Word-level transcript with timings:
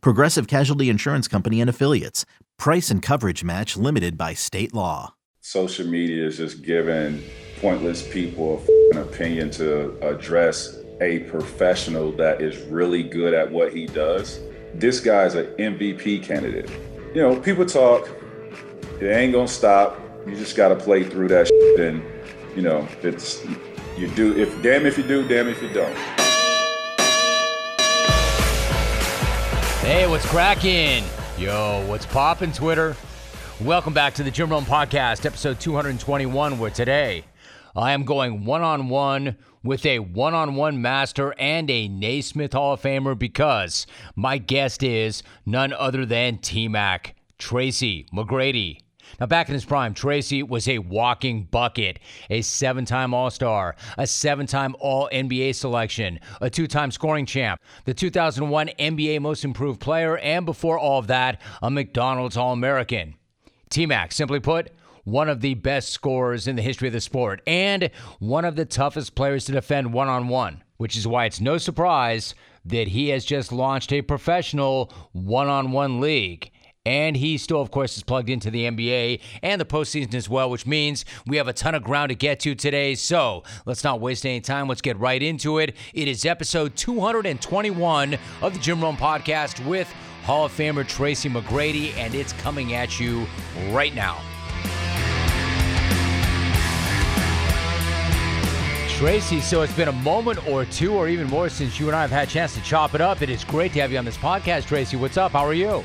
Progressive 0.00 0.46
Casualty 0.46 0.88
Insurance 0.88 1.28
Company 1.28 1.60
and 1.60 1.70
Affiliates. 1.70 2.24
Price 2.58 2.90
and 2.90 3.02
coverage 3.02 3.44
match 3.44 3.76
limited 3.76 4.16
by 4.16 4.34
state 4.34 4.72
law. 4.74 5.14
Social 5.40 5.86
media 5.86 6.26
is 6.26 6.38
just 6.38 6.62
giving 6.62 7.22
pointless 7.60 8.06
people 8.06 8.64
an 8.92 8.98
opinion 8.98 9.50
to 9.50 9.98
address 10.00 10.78
a 11.00 11.20
professional 11.20 12.12
that 12.12 12.40
is 12.40 12.56
really 12.68 13.02
good 13.02 13.34
at 13.34 13.50
what 13.50 13.72
he 13.72 13.86
does. 13.86 14.40
This 14.74 15.00
guy's 15.00 15.34
an 15.34 15.46
MVP 15.58 16.22
candidate. 16.22 16.70
You 17.14 17.22
know, 17.22 17.40
people 17.40 17.66
talk, 17.66 18.08
it 19.00 19.06
ain't 19.06 19.32
gonna 19.32 19.48
stop. 19.48 20.00
You 20.26 20.34
just 20.34 20.56
gotta 20.56 20.76
play 20.76 21.04
through 21.04 21.28
that 21.28 21.48
shit 21.48 21.80
and 21.80 22.02
you 22.56 22.62
know, 22.62 22.86
it's 23.02 23.44
you 23.96 24.08
do 24.08 24.36
if 24.36 24.62
damn 24.62 24.86
if 24.86 24.96
you 24.96 25.04
do, 25.04 25.26
damn 25.26 25.48
if 25.48 25.60
you 25.62 25.68
don't. 25.68 26.23
Hey, 29.84 30.06
what's 30.06 30.24
cracking? 30.24 31.04
Yo, 31.36 31.84
what's 31.86 32.06
poppin' 32.06 32.52
Twitter? 32.52 32.96
Welcome 33.60 33.92
back 33.92 34.14
to 34.14 34.22
the 34.22 34.30
Jim 34.30 34.48
Rome 34.48 34.64
Podcast, 34.64 35.26
episode 35.26 35.60
221, 35.60 36.58
where 36.58 36.70
today 36.70 37.26
I 37.76 37.92
am 37.92 38.04
going 38.04 38.46
one 38.46 38.62
on 38.62 38.88
one 38.88 39.36
with 39.62 39.84
a 39.84 39.98
one 39.98 40.32
on 40.32 40.54
one 40.54 40.80
master 40.80 41.34
and 41.38 41.70
a 41.70 41.88
Naismith 41.88 42.54
Hall 42.54 42.72
of 42.72 42.80
Famer 42.80 43.16
because 43.16 43.86
my 44.16 44.38
guest 44.38 44.82
is 44.82 45.22
none 45.44 45.74
other 45.74 46.06
than 46.06 46.38
T 46.38 46.66
Mac, 46.66 47.14
Tracy 47.36 48.06
McGrady. 48.10 48.78
Now, 49.20 49.26
back 49.26 49.48
in 49.48 49.54
his 49.54 49.64
prime, 49.64 49.94
Tracy 49.94 50.42
was 50.42 50.68
a 50.68 50.78
walking 50.78 51.44
bucket, 51.44 51.98
a 52.30 52.42
seven 52.42 52.84
time 52.84 53.14
All 53.14 53.30
Star, 53.30 53.76
a 53.96 54.06
seven 54.06 54.46
time 54.46 54.74
All 54.80 55.08
NBA 55.12 55.54
selection, 55.54 56.20
a 56.40 56.50
two 56.50 56.66
time 56.66 56.90
scoring 56.90 57.26
champ, 57.26 57.60
the 57.84 57.94
2001 57.94 58.68
NBA 58.78 59.20
Most 59.20 59.44
Improved 59.44 59.80
Player, 59.80 60.18
and 60.18 60.44
before 60.46 60.78
all 60.78 60.98
of 60.98 61.06
that, 61.06 61.40
a 61.62 61.70
McDonald's 61.70 62.36
All 62.36 62.52
American. 62.52 63.14
T 63.70 63.86
Mac, 63.86 64.12
simply 64.12 64.40
put, 64.40 64.70
one 65.04 65.28
of 65.28 65.40
the 65.40 65.54
best 65.54 65.90
scorers 65.90 66.48
in 66.48 66.56
the 66.56 66.62
history 66.62 66.88
of 66.88 66.94
the 66.94 67.00
sport, 67.00 67.42
and 67.46 67.90
one 68.18 68.44
of 68.44 68.56
the 68.56 68.64
toughest 68.64 69.14
players 69.14 69.44
to 69.44 69.52
defend 69.52 69.92
one 69.92 70.08
on 70.08 70.28
one, 70.28 70.62
which 70.78 70.96
is 70.96 71.06
why 71.06 71.26
it's 71.26 71.40
no 71.40 71.58
surprise 71.58 72.34
that 72.64 72.88
he 72.88 73.10
has 73.10 73.24
just 73.24 73.52
launched 73.52 73.92
a 73.92 74.02
professional 74.02 74.92
one 75.12 75.48
on 75.48 75.70
one 75.70 76.00
league. 76.00 76.50
And 76.86 77.16
he 77.16 77.38
still, 77.38 77.62
of 77.62 77.70
course, 77.70 77.96
is 77.96 78.02
plugged 78.02 78.28
into 78.28 78.50
the 78.50 78.64
NBA 78.66 79.20
and 79.42 79.58
the 79.58 79.64
postseason 79.64 80.12
as 80.12 80.28
well, 80.28 80.50
which 80.50 80.66
means 80.66 81.06
we 81.26 81.38
have 81.38 81.48
a 81.48 81.54
ton 81.54 81.74
of 81.74 81.82
ground 81.82 82.10
to 82.10 82.14
get 82.14 82.40
to 82.40 82.54
today. 82.54 82.94
So 82.94 83.42
let's 83.64 83.82
not 83.82 84.02
waste 84.02 84.26
any 84.26 84.42
time. 84.42 84.68
Let's 84.68 84.82
get 84.82 84.98
right 84.98 85.22
into 85.22 85.58
it. 85.60 85.76
It 85.94 86.08
is 86.08 86.26
episode 86.26 86.76
221 86.76 88.18
of 88.42 88.52
the 88.52 88.58
Jim 88.58 88.82
Rome 88.82 88.98
podcast 88.98 89.64
with 89.66 89.90
Hall 90.24 90.44
of 90.44 90.52
Famer 90.52 90.86
Tracy 90.86 91.30
McGrady, 91.30 91.94
and 91.96 92.14
it's 92.14 92.34
coming 92.34 92.74
at 92.74 93.00
you 93.00 93.26
right 93.70 93.94
now. 93.94 94.20
Tracy, 98.88 99.40
so 99.40 99.62
it's 99.62 99.74
been 99.74 99.88
a 99.88 99.92
moment 99.92 100.46
or 100.46 100.66
two 100.66 100.92
or 100.92 101.08
even 101.08 101.28
more 101.28 101.48
since 101.48 101.80
you 101.80 101.86
and 101.86 101.96
I 101.96 102.02
have 102.02 102.10
had 102.10 102.28
a 102.28 102.30
chance 102.30 102.54
to 102.54 102.62
chop 102.62 102.94
it 102.94 103.00
up. 103.00 103.22
It 103.22 103.30
is 103.30 103.42
great 103.42 103.72
to 103.72 103.80
have 103.80 103.90
you 103.90 103.96
on 103.96 104.04
this 104.04 104.18
podcast, 104.18 104.66
Tracy. 104.66 104.98
What's 104.98 105.16
up? 105.16 105.32
How 105.32 105.46
are 105.46 105.54
you? 105.54 105.82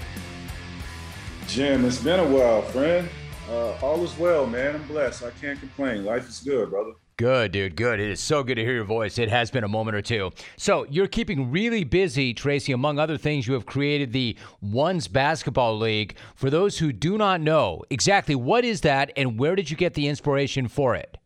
Jim, 1.49 1.83
it's 1.83 1.97
been 1.97 2.19
a 2.19 2.27
while, 2.27 2.61
friend. 2.61 3.09
Uh, 3.49 3.71
all 3.81 4.03
is 4.03 4.15
well, 4.19 4.45
man. 4.45 4.75
I'm 4.75 4.87
blessed. 4.87 5.23
I 5.23 5.31
can't 5.31 5.59
complain. 5.59 6.05
Life 6.05 6.29
is 6.29 6.41
good, 6.41 6.69
brother. 6.69 6.91
Good, 7.17 7.51
dude. 7.51 7.75
Good. 7.75 7.99
It 7.99 8.11
is 8.11 8.19
so 8.19 8.43
good 8.43 8.53
to 8.55 8.63
hear 8.63 8.75
your 8.75 8.83
voice. 8.83 9.17
It 9.17 9.29
has 9.29 9.49
been 9.49 9.63
a 9.63 9.67
moment 9.67 9.97
or 9.97 10.03
two. 10.03 10.29
So, 10.57 10.85
you're 10.91 11.07
keeping 11.07 11.49
really 11.49 11.83
busy, 11.83 12.35
Tracy. 12.35 12.71
Among 12.71 12.99
other 12.99 13.17
things, 13.17 13.47
you 13.47 13.55
have 13.55 13.65
created 13.65 14.13
the 14.13 14.37
Ones 14.61 15.07
Basketball 15.07 15.79
League. 15.79 16.17
For 16.35 16.51
those 16.51 16.77
who 16.77 16.93
do 16.93 17.17
not 17.17 17.41
know, 17.41 17.83
exactly 17.89 18.35
what 18.35 18.63
is 18.63 18.81
that 18.81 19.11
and 19.17 19.39
where 19.39 19.55
did 19.55 19.71
you 19.71 19.75
get 19.75 19.95
the 19.95 20.07
inspiration 20.07 20.67
for 20.67 20.93
it? 20.95 21.17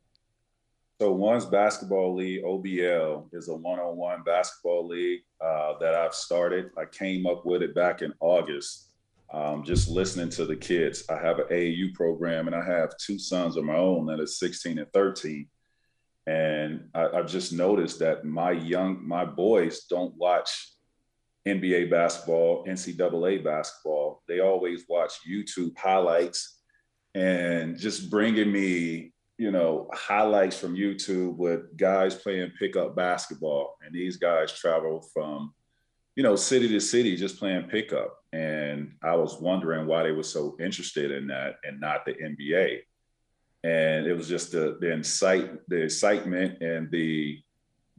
So, 1.01 1.11
Ones 1.11 1.45
Basketball 1.45 2.15
League, 2.15 2.45
OBL, 2.45 3.27
is 3.33 3.49
a 3.49 3.55
one 3.55 3.77
on 3.77 3.97
one 3.97 4.23
basketball 4.23 4.87
league 4.87 5.23
uh, 5.41 5.73
that 5.81 5.95
I've 5.95 6.13
started. 6.15 6.71
I 6.77 6.85
came 6.85 7.27
up 7.27 7.45
with 7.45 7.61
it 7.61 7.75
back 7.75 8.01
in 8.01 8.13
August 8.21 8.92
um, 9.33 9.63
just 9.63 9.89
listening 9.89 10.29
to 10.29 10.45
the 10.45 10.55
kids. 10.55 11.03
I 11.09 11.17
have 11.17 11.39
an 11.39 11.47
AAU 11.51 11.93
program 11.95 12.47
and 12.47 12.55
I 12.55 12.63
have 12.63 12.95
two 12.97 13.17
sons 13.17 13.57
of 13.57 13.65
my 13.65 13.75
own 13.75 14.05
that 14.05 14.19
are 14.19 14.27
16 14.27 14.77
and 14.77 14.93
13. 14.93 15.47
And 16.27 16.89
I, 16.93 17.07
I've 17.07 17.27
just 17.27 17.51
noticed 17.51 17.99
that 17.99 18.23
my 18.23 18.51
young, 18.51 19.05
my 19.05 19.25
boys 19.25 19.85
don't 19.89 20.15
watch 20.15 20.69
NBA 21.47 21.89
basketball, 21.89 22.63
NCAA 22.65 23.43
basketball. 23.43 24.21
They 24.27 24.39
always 24.39 24.85
watch 24.87 25.13
YouTube 25.27 25.77
highlights 25.77 26.59
and 27.15 27.77
just 27.77 28.11
bringing 28.11 28.51
me, 28.51 29.13
you 29.39 29.51
know, 29.51 29.89
highlights 29.93 30.57
from 30.59 30.75
YouTube 30.75 31.37
with 31.37 31.75
guys 31.75 32.13
playing 32.13 32.51
pickup 32.59 32.95
basketball. 32.95 33.75
And 33.83 33.93
these 33.93 34.17
guys 34.17 34.53
travel 34.53 35.05
from 35.11 35.53
you 36.15 36.23
know, 36.23 36.35
city 36.35 36.67
to 36.69 36.79
city, 36.79 37.15
just 37.15 37.39
playing 37.39 37.63
pickup. 37.63 38.19
And 38.33 38.93
I 39.03 39.15
was 39.15 39.39
wondering 39.39 39.87
why 39.87 40.03
they 40.03 40.11
were 40.11 40.23
so 40.23 40.55
interested 40.59 41.11
in 41.11 41.27
that 41.27 41.55
and 41.63 41.79
not 41.79 42.05
the 42.05 42.13
NBA. 42.13 42.81
And 43.63 44.05
it 44.05 44.13
was 44.13 44.27
just 44.27 44.51
the 44.51 44.77
the 44.81 44.91
incite 44.91 45.67
the 45.69 45.83
excitement 45.83 46.61
and 46.61 46.91
the 46.91 47.39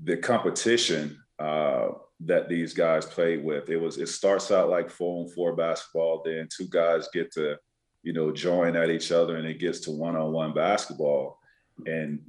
the 0.02 0.16
competition 0.16 1.18
uh, 1.38 1.88
that 2.20 2.48
these 2.48 2.74
guys 2.74 3.06
played 3.06 3.44
with. 3.44 3.70
It 3.70 3.76
was 3.76 3.98
it 3.98 4.08
starts 4.08 4.50
out 4.50 4.68
like 4.68 4.90
four 4.90 5.24
on 5.24 5.30
four 5.30 5.56
basketball, 5.56 6.22
then 6.24 6.48
two 6.54 6.66
guys 6.68 7.08
get 7.12 7.32
to, 7.32 7.56
you 8.02 8.12
know, 8.12 8.30
join 8.32 8.76
at 8.76 8.90
each 8.90 9.10
other 9.12 9.36
and 9.36 9.46
it 9.46 9.58
gets 9.58 9.80
to 9.80 9.90
one 9.90 10.16
on 10.16 10.32
one 10.32 10.52
basketball. 10.52 11.38
And 11.86 12.20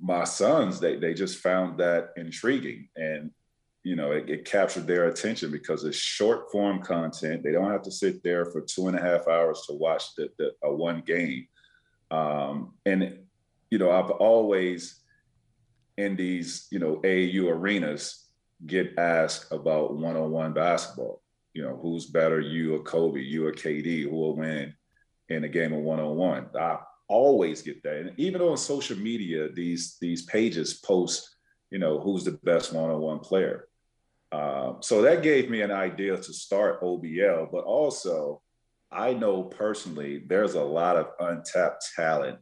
my 0.00 0.24
sons, 0.24 0.78
they 0.78 0.96
they 0.96 1.14
just 1.14 1.38
found 1.38 1.78
that 1.78 2.10
intriguing. 2.16 2.88
And 2.96 3.30
you 3.84 3.96
know, 3.96 4.12
it, 4.12 4.30
it, 4.30 4.44
captured 4.44 4.86
their 4.86 5.08
attention 5.08 5.50
because 5.50 5.84
it's 5.84 5.96
short 5.96 6.50
form 6.52 6.80
content. 6.80 7.42
They 7.42 7.52
don't 7.52 7.70
have 7.70 7.82
to 7.82 7.90
sit 7.90 8.22
there 8.22 8.46
for 8.46 8.60
two 8.60 8.86
and 8.88 8.96
a 8.96 9.02
half 9.02 9.26
hours 9.26 9.64
to 9.66 9.74
watch 9.74 10.14
the, 10.14 10.30
the 10.38 10.52
a 10.62 10.72
one 10.72 11.02
game. 11.04 11.48
Um, 12.10 12.74
and 12.86 13.18
you 13.70 13.78
know, 13.78 13.90
I've 13.90 14.10
always 14.10 15.00
in 15.96 16.16
these 16.16 16.68
you 16.70 16.78
know 16.78 16.96
AAU 16.96 17.50
arenas 17.50 18.28
get 18.64 18.98
asked 18.98 19.50
about 19.50 19.96
one 19.96 20.16
on 20.16 20.30
one 20.30 20.52
basketball. 20.52 21.20
You 21.52 21.62
know, 21.62 21.78
who's 21.82 22.06
better, 22.06 22.40
you 22.40 22.76
or 22.76 22.80
Kobe, 22.80 23.20
you 23.20 23.46
or 23.46 23.52
KD, 23.52 24.04
who 24.04 24.10
will 24.10 24.36
win 24.36 24.74
in 25.28 25.44
a 25.44 25.48
game 25.48 25.72
of 25.72 25.80
one 25.80 26.00
on 26.00 26.16
one? 26.16 26.46
I 26.58 26.78
always 27.08 27.62
get 27.62 27.82
that, 27.82 27.96
and 27.96 28.12
even 28.16 28.40
on 28.42 28.56
social 28.56 28.96
media, 28.96 29.48
these 29.52 29.96
these 30.00 30.22
pages 30.22 30.74
post, 30.74 31.34
you 31.70 31.80
know, 31.80 31.98
who's 31.98 32.22
the 32.22 32.38
best 32.44 32.72
one 32.72 32.88
on 32.88 33.00
one 33.00 33.18
player 33.18 33.66
um, 34.32 34.78
so 34.80 35.02
that 35.02 35.22
gave 35.22 35.50
me 35.50 35.60
an 35.60 35.70
idea 35.70 36.16
to 36.16 36.32
start 36.32 36.80
OBL, 36.80 37.50
but 37.52 37.64
also 37.64 38.40
I 38.90 39.12
know 39.12 39.42
personally 39.42 40.22
there's 40.26 40.54
a 40.54 40.62
lot 40.62 40.96
of 40.96 41.10
untapped 41.20 41.84
talent 41.94 42.38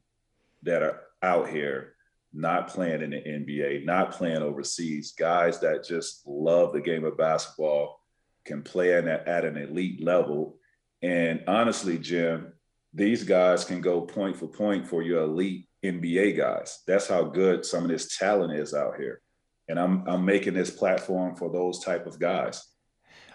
that 0.62 0.82
are 0.82 1.00
out 1.22 1.48
here 1.48 1.94
not 2.32 2.68
playing 2.68 3.02
in 3.02 3.10
the 3.10 3.16
NBA, 3.16 3.84
not 3.84 4.12
playing 4.12 4.42
overseas, 4.42 5.12
guys 5.18 5.58
that 5.60 5.84
just 5.84 6.22
love 6.26 6.72
the 6.72 6.80
game 6.80 7.04
of 7.04 7.18
basketball, 7.18 8.00
can 8.44 8.62
play 8.62 8.94
at, 8.94 9.06
at 9.06 9.44
an 9.44 9.56
elite 9.56 10.02
level. 10.02 10.56
And 11.02 11.42
honestly, 11.48 11.98
Jim, 11.98 12.52
these 12.94 13.24
guys 13.24 13.64
can 13.64 13.80
go 13.80 14.02
point 14.02 14.36
for 14.36 14.46
point 14.46 14.86
for 14.86 15.02
your 15.02 15.24
elite 15.24 15.68
NBA 15.84 16.36
guys. 16.36 16.82
That's 16.86 17.08
how 17.08 17.24
good 17.24 17.64
some 17.64 17.82
of 17.82 17.90
this 17.90 18.16
talent 18.16 18.52
is 18.52 18.74
out 18.74 18.96
here 18.96 19.22
and 19.70 19.78
I'm 19.78 20.06
I'm 20.06 20.24
making 20.24 20.54
this 20.54 20.70
platform 20.70 21.36
for 21.36 21.50
those 21.50 21.82
type 21.82 22.06
of 22.06 22.18
guys, 22.18 22.62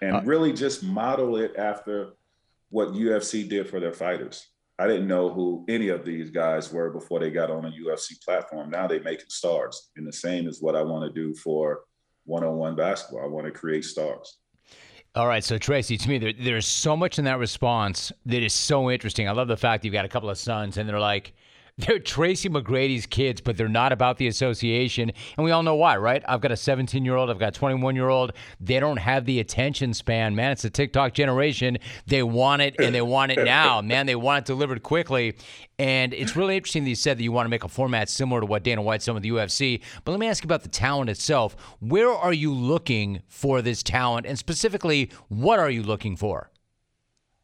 and 0.02 0.18
uh, 0.18 0.22
really 0.26 0.52
just 0.52 0.84
model 0.84 1.38
it 1.38 1.56
after 1.58 2.14
what 2.70 2.90
UFC 2.90 3.48
did 3.48 3.70
for 3.70 3.80
their 3.80 3.94
fighters. 3.94 4.46
I 4.78 4.88
didn't 4.88 5.08
know 5.08 5.30
who 5.30 5.66
any 5.70 5.88
of 5.88 6.04
these 6.04 6.30
guys 6.30 6.74
were 6.74 6.90
before 6.90 7.22
they 7.22 7.32
got 7.32 7.50
on 7.50 7.64
a 7.64 7.72
UFC 7.72 8.22
platform. 8.24 8.70
Now 8.70 8.86
they're 8.86 9.02
making 9.02 9.30
stars, 9.30 9.92
and 9.96 10.06
the 10.06 10.12
same 10.12 10.48
is 10.48 10.62
what 10.62 10.76
I 10.76 10.82
want 10.84 11.06
to 11.06 11.22
do 11.22 11.34
for 11.34 11.84
one-on-one 12.26 12.76
basketball. 12.76 13.24
I 13.24 13.28
want 13.28 13.46
to 13.46 13.52
create 13.52 13.86
stars. 13.86 14.40
All 15.16 15.28
right, 15.28 15.46
so 15.46 15.58
Tracy, 15.58 15.96
to 15.96 16.10
me, 16.10 16.18
there, 16.18 16.34
there's 16.34 16.66
so 16.66 16.98
much 16.98 17.18
in 17.18 17.24
that 17.24 17.40
response 17.40 18.12
that 18.26 18.44
is 18.44 18.52
so 18.52 18.92
interesting. 18.92 19.30
I 19.30 19.32
love 19.32 19.48
the 19.48 19.56
fact 19.56 19.86
you've 19.86 19.94
got 19.94 20.04
a 20.04 20.10
couple 20.10 20.30
of 20.30 20.38
sons, 20.38 20.76
and 20.76 20.90
they're 20.90 21.00
like, 21.00 21.32
they're 21.78 22.00
Tracy 22.00 22.48
McGrady's 22.48 23.06
kids, 23.06 23.42
but 23.42 23.58
they're 23.58 23.68
not 23.68 23.92
about 23.92 24.18
the 24.18 24.28
association. 24.28 25.12
And 25.38 25.44
we 25.44 25.52
all 25.52 25.62
know 25.62 25.76
why, 25.76 25.98
right? 25.98 26.24
I've 26.26 26.40
got 26.40 26.54
a 26.54 26.58
17 26.58 27.04
year 27.04 27.16
old, 27.16 27.30
I've 27.30 27.40
got 27.40 27.50
a 27.50 27.60
21 27.60 27.96
year 27.96 28.08
old. 28.08 28.32
They 28.62 28.80
don't 28.80 28.98
have 28.98 29.26
the 29.26 29.42
attention 29.42 29.94
span, 29.94 30.36
man. 30.36 30.54
It's 30.54 30.64
a 30.64 30.70
TikTok 30.70 31.14
generation. 31.14 31.78
They 32.06 32.24
want 32.24 32.62
it 32.62 32.76
and 32.80 32.96
they 32.96 33.02
want 33.02 33.34
it 33.34 33.44
now, 33.44 33.82
man. 33.84 34.06
They 34.06 34.16
want 34.16 34.46
it 34.46 34.46
delivered 34.46 34.84
quickly. 34.84 35.36
And 35.78 36.14
it's 36.14 36.38
really 36.38 36.56
interesting 36.56 36.86
that 36.86 36.90
you 36.90 36.96
said 36.96 37.18
that 37.18 37.24
you 37.24 37.34
want 37.34 37.46
to 37.46 37.50
make 37.50 37.66
a 37.66 37.70
format 37.70 38.08
similar 38.10 38.40
to 38.40 38.46
what 38.46 38.64
Dana 38.64 38.82
White's 38.82 39.06
done 39.06 39.16
with 39.16 39.24
the 39.24 39.32
UFC. 39.32 39.82
But 40.06 40.12
let 40.12 40.22
me 40.22 40.28
ask 40.28 40.44
you 40.44 40.48
about 40.48 40.64
the 40.64 40.70
talent 40.70 41.10
itself. 41.10 41.58
Where 41.82 42.10
are 42.12 42.32
you 42.32 42.54
looking 42.54 43.22
for 43.28 43.62
this 43.62 43.84
talent? 43.84 44.26
And 44.26 44.40
specifically, 44.40 45.12
what 45.28 45.60
are 45.60 45.70
you 45.70 45.84
looking 45.84 46.16
for? 46.16 46.52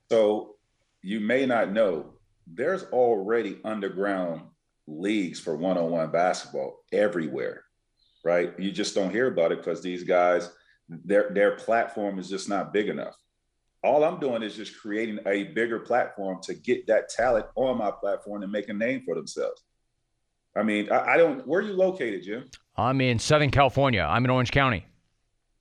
So 0.09 0.55
you 1.01 1.19
may 1.19 1.45
not 1.45 1.73
know, 1.73 2.13
there's 2.53 2.83
already 2.85 3.59
underground 3.63 4.41
leagues 4.87 5.39
for 5.39 5.55
one-on-one 5.55 6.11
basketball 6.11 6.79
everywhere, 6.91 7.63
right? 8.23 8.57
You 8.59 8.71
just 8.71 8.95
don't 8.95 9.11
hear 9.11 9.27
about 9.27 9.51
it 9.51 9.59
because 9.59 9.81
these 9.81 10.03
guys, 10.03 10.51
their 10.89 11.31
their 11.33 11.55
platform 11.55 12.19
is 12.19 12.29
just 12.29 12.49
not 12.49 12.73
big 12.73 12.89
enough. 12.89 13.15
All 13.83 14.03
I'm 14.03 14.19
doing 14.19 14.43
is 14.43 14.55
just 14.55 14.79
creating 14.79 15.19
a 15.25 15.45
bigger 15.45 15.79
platform 15.79 16.39
to 16.43 16.53
get 16.53 16.85
that 16.87 17.09
talent 17.09 17.47
on 17.55 17.77
my 17.77 17.91
platform 17.91 18.43
and 18.43 18.51
make 18.51 18.69
a 18.69 18.73
name 18.73 19.01
for 19.05 19.15
themselves. 19.15 19.63
I 20.55 20.63
mean, 20.63 20.91
I, 20.91 21.13
I 21.13 21.17
don't. 21.17 21.47
Where 21.47 21.61
are 21.61 21.63
you 21.63 21.73
located, 21.73 22.23
Jim? 22.23 22.45
I'm 22.75 23.01
in 23.01 23.19
Southern 23.19 23.51
California. 23.51 24.01
I'm 24.01 24.25
in 24.25 24.31
Orange 24.31 24.51
County. 24.51 24.85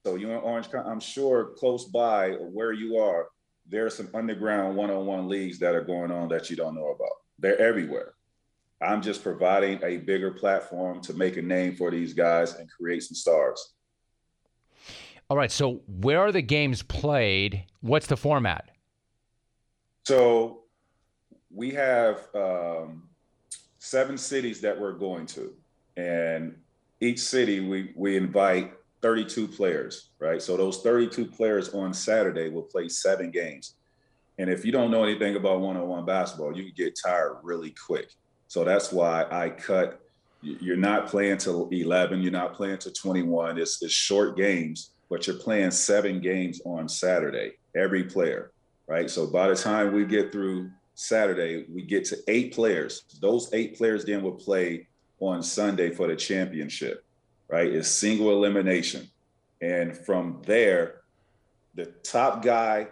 So 0.05 0.17
you're 0.17 0.33
in 0.33 0.41
Orange 0.41 0.71
County. 0.71 0.89
I'm 0.89 1.01
sure 1.01 1.53
close 1.57 1.85
by 1.85 2.31
where 2.31 2.73
you 2.73 2.97
are, 2.99 3.29
there 3.71 3.87
are 3.87 3.91
some 3.91 4.09
underground 4.15 4.77
one-on-one 4.77 5.29
leagues 5.29 5.59
that 5.61 5.75
are 5.75 5.85
going 5.85 6.11
on 6.11 6.29
that 6.29 6.51
you 6.51 6.57
don't 6.57 6.75
know 6.75 6.89
about. 6.89 7.13
They're 7.39 7.61
everywhere. 7.61 8.15
I'm 8.83 9.03
just 9.03 9.23
providing 9.23 9.81
a 9.85 9.99
bigger 9.99 10.31
platform 10.31 11.01
to 11.03 11.15
make 11.15 11.37
a 11.37 11.43
name 11.43 11.77
for 11.77 11.91
these 11.91 12.15
guys 12.15 12.55
and 12.55 12.69
create 12.71 13.03
some 13.03 13.15
stars. 13.15 13.75
All 15.29 15.37
right. 15.37 15.53
So 15.53 15.83
where 15.87 16.21
are 16.21 16.33
the 16.33 16.43
games 16.43 16.83
played? 16.83 17.65
What's 17.81 18.07
the 18.07 18.17
format? 18.17 18.71
So 20.05 20.63
we 21.55 21.71
have 21.71 22.27
um, 22.35 23.09
seven 23.79 24.19
cities 24.19 24.61
that 24.63 24.79
we're 24.79 24.95
going 24.95 25.27
to, 25.27 25.53
and 25.97 26.57
each 27.01 27.21
city 27.21 27.61
we 27.61 27.93
we 27.95 28.17
invite 28.17 28.73
32 29.03 29.49
players, 29.49 30.11
right? 30.19 30.43
So 30.43 30.57
those 30.57 30.83
32 30.83 31.27
players 31.27 31.73
on 31.75 31.95
Saturday 31.95 32.49
will 32.49 32.63
play 32.63 32.89
seven 32.89 33.31
games. 33.31 33.77
And 34.39 34.51
if 34.51 34.65
you 34.65 34.73
don't 34.73 34.91
know 34.91 35.05
anything 35.05 35.37
about 35.37 35.61
one-on-one 35.61 36.07
basketball, 36.07 36.57
you 36.57 36.65
can 36.65 36.73
get 36.77 36.99
tired 37.03 37.39
really 37.43 37.75
quick. 37.87 38.11
So 38.49 38.65
that's 38.65 38.93
why 38.93 39.27
I 39.31 39.51
cut. 39.51 40.01
You're 40.43 40.77
not 40.77 41.09
playing 41.09 41.39
till 41.39 41.69
11. 41.71 42.23
You're 42.23 42.33
not 42.33 42.55
playing 42.55 42.79
till 42.79 42.93
21. 42.93 43.59
It's, 43.59 43.83
it's 43.83 43.93
short 43.93 44.37
games, 44.37 44.93
but 45.11 45.27
you're 45.27 45.37
playing 45.37 45.71
seven 45.71 46.21
games 46.21 46.61
on 46.65 46.89
Saturday, 46.89 47.53
every 47.77 48.05
player, 48.05 48.53
right? 48.87 49.11
So 49.11 49.27
by 49.27 49.49
the 49.49 49.55
time 49.55 49.93
we 49.93 50.05
get 50.07 50.33
through 50.33 50.71
Saturday, 50.95 51.67
we 51.69 51.83
get 51.83 52.07
to 52.07 52.19
eight 52.29 52.55
players. 52.55 53.05
Those 53.21 53.51
eight 53.53 53.77
players 53.77 54.05
then 54.05 54.23
will 54.23 54.33
play 54.33 54.89
on 55.21 55.43
Sunday 55.43 55.91
for 55.91 56.09
the 56.09 56.17
championship 56.17 57.05
right? 57.51 57.73
It's 57.73 57.89
single 57.89 58.31
elimination. 58.31 59.09
And 59.61 59.97
from 59.97 60.43
there, 60.47 61.03
the 61.75 61.87
top 62.03 62.43
guy 62.43 62.89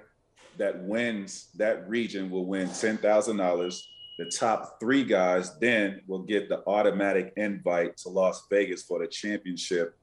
that 0.58 0.82
wins 0.82 1.48
that 1.56 1.88
region 1.88 2.30
will 2.30 2.46
win 2.46 2.68
$10,000. 2.68 3.82
The 4.18 4.30
top 4.36 4.80
three 4.80 5.04
guys 5.04 5.58
then 5.60 6.00
will 6.06 6.22
get 6.22 6.48
the 6.48 6.66
automatic 6.66 7.32
invite 7.36 7.96
to 7.98 8.08
Las 8.08 8.46
Vegas 8.50 8.82
for 8.82 8.98
the 8.98 9.06
championship 9.06 9.96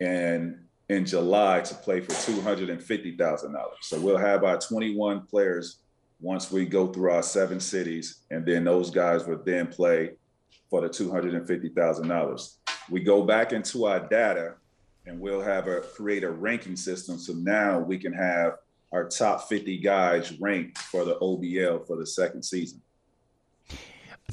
and 0.00 0.58
in 0.90 1.06
July 1.06 1.62
to 1.62 1.74
play 1.76 2.00
for 2.00 2.12
$250,000. 2.12 3.54
So 3.80 3.98
we'll 3.98 4.18
have 4.18 4.44
our 4.44 4.58
21 4.58 5.22
players 5.26 5.78
once 6.20 6.52
we 6.52 6.66
go 6.66 6.86
through 6.86 7.10
our 7.10 7.22
seven 7.22 7.58
cities, 7.58 8.24
and 8.30 8.44
then 8.44 8.64
those 8.64 8.90
guys 8.90 9.26
will 9.26 9.42
then 9.44 9.66
play 9.66 10.12
for 10.68 10.82
the 10.82 10.88
$250,000 10.88 12.56
we 12.90 13.00
go 13.00 13.22
back 13.22 13.52
into 13.52 13.86
our 13.86 14.00
data 14.00 14.54
and 15.06 15.20
we'll 15.20 15.42
have 15.42 15.66
a 15.68 15.80
create 15.80 16.24
a 16.24 16.30
ranking 16.30 16.76
system. 16.76 17.18
So 17.18 17.32
now 17.34 17.78
we 17.78 17.98
can 17.98 18.12
have 18.12 18.58
our 18.92 19.08
top 19.08 19.48
50 19.48 19.78
guys 19.78 20.38
ranked 20.40 20.78
for 20.78 21.04
the 21.04 21.16
OBL 21.16 21.86
for 21.86 21.96
the 21.96 22.06
second 22.06 22.42
season. 22.42 22.80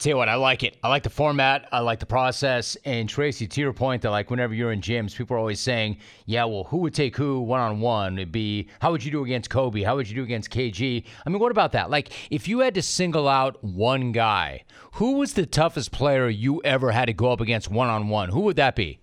Tell 0.01 0.09
you 0.09 0.18
what, 0.18 0.30
I 0.30 0.33
like 0.33 0.63
it. 0.63 0.77
I 0.81 0.89
like 0.89 1.03
the 1.03 1.12
format. 1.12 1.69
I 1.71 1.77
like 1.81 2.00
the 2.00 2.07
process. 2.07 2.75
And 2.86 3.07
Tracy, 3.07 3.45
to 3.45 3.62
your 3.62 3.71
point, 3.71 4.01
that 4.01 4.09
like 4.09 4.31
whenever 4.31 4.51
you're 4.51 4.71
in 4.71 4.81
gyms, 4.81 5.15
people 5.15 5.36
are 5.36 5.39
always 5.39 5.59
saying, 5.59 5.98
"Yeah, 6.25 6.45
well, 6.45 6.63
who 6.63 6.77
would 6.77 6.95
take 6.95 7.15
who 7.15 7.39
one 7.42 7.59
on 7.59 7.81
one?" 7.81 8.18
It'd 8.18 8.31
be, 8.31 8.68
"How 8.80 8.89
would 8.89 9.06
you 9.06 9.12
do 9.12 9.24
against 9.24 9.51
Kobe? 9.51 9.83
How 9.83 9.95
would 9.95 10.09
you 10.09 10.15
do 10.15 10.24
against 10.24 10.50
KG?" 10.50 11.06
I 11.24 11.30
mean, 11.30 11.38
what 11.38 11.51
about 11.51 11.74
that? 11.74 11.92
Like, 11.92 12.09
if 12.31 12.48
you 12.48 12.62
had 12.62 12.74
to 12.74 12.81
single 12.81 13.27
out 13.27 13.63
one 13.63 14.12
guy, 14.12 14.63
who 14.94 15.18
was 15.18 15.33
the 15.33 15.45
toughest 15.45 15.92
player 15.92 16.27
you 16.27 16.63
ever 16.63 16.89
had 16.89 17.06
to 17.06 17.13
go 17.13 17.31
up 17.31 17.39
against 17.39 17.69
one 17.69 17.88
on 17.88 18.09
one? 18.09 18.30
Who 18.30 18.39
would 18.39 18.56
that 18.56 18.75
be? 18.75 19.01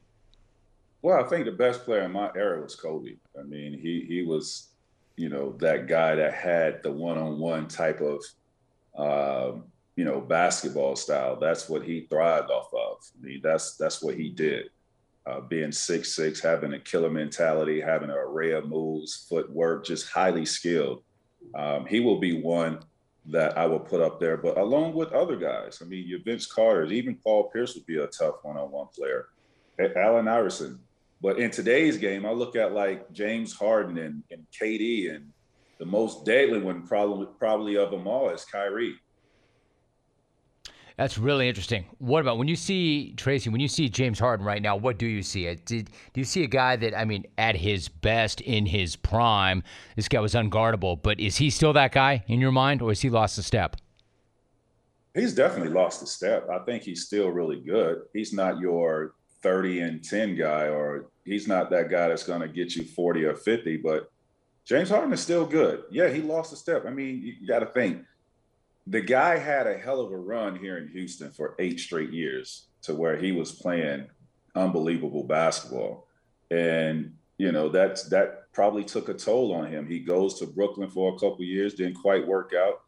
Well, 1.03 1.25
I 1.25 1.29
think 1.29 1.45
the 1.45 1.53
best 1.53 1.85
player 1.85 2.01
in 2.01 2.11
my 2.11 2.33
era 2.35 2.61
was 2.61 2.75
Kobe. 2.75 3.15
I 3.39 3.45
mean, 3.45 3.79
he 3.79 4.05
he 4.09 4.25
was, 4.25 4.71
you 5.15 5.29
know, 5.29 5.53
that 5.61 5.87
guy 5.87 6.17
that 6.17 6.35
had 6.35 6.83
the 6.83 6.91
one 6.91 7.19
on 7.19 7.39
one 7.39 7.69
type 7.69 8.01
of. 8.01 8.21
Um, 8.97 9.63
you 9.99 10.05
know, 10.05 10.21
basketball 10.21 10.95
style. 10.95 11.35
That's 11.41 11.69
what 11.69 11.83
he 11.83 12.03
thrived 12.03 12.53
off 12.53 12.73
of. 12.73 12.99
I 13.19 13.27
mean, 13.27 13.41
that's 13.43 13.77
that's 13.77 14.01
what 14.01 14.15
he 14.15 14.29
did. 14.31 14.71
Uh, 15.27 15.41
being 15.41 15.73
six 15.73 16.15
six, 16.15 16.41
having 16.41 16.73
a 16.75 16.79
killer 16.79 17.11
mentality, 17.11 17.81
having 17.81 18.09
an 18.09 18.17
array 18.17 18.53
of 18.53 18.69
moves, 18.69 19.27
footwork, 19.29 19.85
just 19.85 20.09
highly 20.09 20.47
skilled. 20.47 21.03
Um, 21.57 21.85
he 21.85 21.99
will 21.99 22.21
be 22.21 22.41
one 22.41 22.79
that 23.27 23.59
I 23.59 23.67
will 23.67 23.81
put 23.81 24.01
up 24.01 24.21
there, 24.21 24.37
but 24.37 24.57
along 24.57 24.95
with 24.95 25.11
other 25.11 25.35
guys. 25.35 25.81
I 25.83 25.87
mean, 25.87 26.07
your 26.07 26.21
Vince 26.23 26.47
Carter's, 26.47 26.93
even 26.93 27.17
Paul 27.17 27.51
Pierce 27.51 27.75
would 27.75 27.85
be 27.85 27.99
a 27.99 28.07
tough 28.07 28.37
one-on-one 28.43 28.87
player. 28.95 29.27
Allen 29.97 30.29
Iverson. 30.29 30.79
But 31.21 31.41
in 31.41 31.51
today's 31.51 31.99
game, 31.99 32.25
I 32.25 32.31
look 32.31 32.55
at 32.55 32.73
like 32.73 33.13
James 33.13 33.53
Harden 33.53 33.99
and, 33.99 34.23
and 34.31 34.47
KD, 34.53 35.13
and 35.13 35.33
the 35.81 35.87
most 35.87 36.25
deadly 36.25 36.61
one 36.61 36.87
probably 36.87 37.27
probably 37.37 37.77
of 37.77 37.91
them 37.91 38.07
all 38.07 38.31
is 38.31 38.45
Kyrie. 38.45 38.95
That's 40.99 41.17
really 41.17 41.49
interesting. 41.49 41.85
What 41.99 42.23
about 42.23 42.39
when 42.39 42.49
you 42.49 42.57
see 42.57 43.13
Tracy? 43.17 43.51
When 43.51 43.61
you 43.61 43.69
see 43.69 43.89
James 43.89 44.19
Harden 44.19 44.45
right 44.45 44.61
now, 44.61 44.75
what 44.75 44.99
do 44.99 45.07
you 45.07 45.23
see? 45.23 45.49
Uh, 45.49 45.55
did 45.65 45.91
do 46.13 46.21
you 46.21 46.25
see 46.25 46.43
a 46.43 46.49
guy 46.49 46.75
that 46.75 46.99
I 46.99 47.05
mean, 47.05 47.25
at 47.39 47.55
his 47.55 47.89
best 47.89 48.41
in 48.41 48.67
his 48.67 48.97
prime, 48.97 49.63
this 49.95 50.09
guy 50.09 50.19
was 50.19 50.35
unguardable. 50.35 51.01
But 51.01 51.21
is 51.21 51.37
he 51.37 51.51
still 51.51 51.73
that 51.75 51.93
guy 51.93 52.25
in 52.27 52.41
your 52.41 52.51
mind, 52.51 52.83
or 52.83 52.91
has 52.91 53.01
he 53.01 53.11
lost 53.11 53.39
a 53.39 53.45
step? 53.45 53.77
He's 55.15 55.33
definitely 55.33 55.73
lost 55.73 56.03
a 56.03 56.07
step. 56.07 56.49
I 56.51 56.59
think 56.65 56.83
he's 56.83 57.07
still 57.07 57.29
really 57.29 57.61
good. 57.61 58.03
He's 58.13 58.33
not 58.33 58.59
your 58.59 59.15
30 59.43 59.81
and 59.83 60.03
10 60.05 60.35
guy, 60.35 60.67
or 60.67 61.11
he's 61.25 61.47
not 61.47 61.71
that 61.71 61.91
guy 61.91 62.09
that's 62.09 62.25
going 62.25 62.41
to 62.41 62.49
get 62.49 62.75
you 62.75 62.83
40 62.83 63.25
or 63.25 63.37
50. 63.37 63.77
But 63.77 64.11
James 64.65 64.91
Harden 64.91 65.13
is 65.13 65.21
still 65.21 65.47
good. 65.47 65.85
Yeah, 65.93 66.09
he 66.09 66.23
lost 66.23 66.53
a 66.53 66.57
step. 66.57 66.87
I 66.87 66.91
mean, 66.91 67.23
you 67.23 67.47
got 67.47 67.61
to 67.61 67.67
think 67.67 68.03
the 68.89 69.01
guy 69.01 69.37
had 69.37 69.67
a 69.67 69.77
hell 69.77 70.01
of 70.01 70.13
a 70.13 70.17
run 70.17 70.57
here 70.57 70.79
in 70.79 70.89
Houston 70.89 71.31
for 71.31 71.55
eight 71.59 71.79
straight 71.79 72.11
years 72.11 72.69
to 72.83 72.95
where 72.95 73.17
he 73.17 73.33
was 73.33 73.53
playing 73.53 74.07
unbelievable 74.55 75.25
basketball. 75.25 76.09
And, 76.51 77.15
you 77.37 77.53
know, 77.53 77.69
that's 77.69 78.09
that 78.09 78.51
probably 78.53 78.85
took 78.85 79.11
a 79.11 79.15
toll 79.15 79.55
on 79.55 79.71
him. 79.71 79.87
He 79.87 80.01
goes 80.01 80.39
to 80.39 80.47
Brooklyn 80.47 80.89
for 80.89 81.15
a 81.15 81.19
couple 81.19 81.43
years, 81.45 81.75
didn't 81.75 82.01
quite 82.01 82.27
work 82.27 82.53
out. 82.55 82.81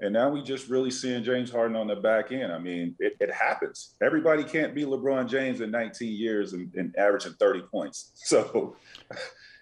And 0.00 0.12
now 0.12 0.28
we 0.28 0.42
just 0.42 0.68
really 0.68 0.90
seeing 0.90 1.22
James 1.22 1.52
Harden 1.52 1.76
on 1.76 1.86
the 1.86 1.96
back 1.96 2.32
end. 2.32 2.52
I 2.52 2.58
mean, 2.58 2.96
it, 2.98 3.16
it 3.20 3.32
happens. 3.32 3.94
Everybody 4.02 4.42
can't 4.42 4.74
be 4.74 4.82
LeBron 4.84 5.28
James 5.28 5.60
in 5.60 5.70
19 5.70 6.12
years 6.12 6.52
and, 6.52 6.74
and 6.74 6.94
averaging 6.98 7.34
30 7.34 7.62
points. 7.70 8.10
So 8.24 8.76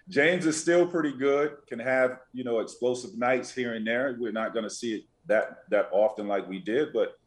James 0.09 0.45
is 0.45 0.59
still 0.59 0.85
pretty 0.85 1.13
good, 1.13 1.57
can 1.67 1.79
have, 1.79 2.19
you 2.33 2.43
know, 2.43 2.59
explosive 2.59 3.17
nights 3.17 3.53
here 3.53 3.75
and 3.75 3.87
there. 3.87 4.17
We're 4.19 4.33
not 4.33 4.53
going 4.53 4.63
to 4.63 4.69
see 4.69 4.95
it 4.95 5.03
that 5.27 5.69
that 5.69 5.89
often 5.91 6.27
like 6.27 6.47
we 6.47 6.59
did, 6.59 6.93
but 6.93 7.17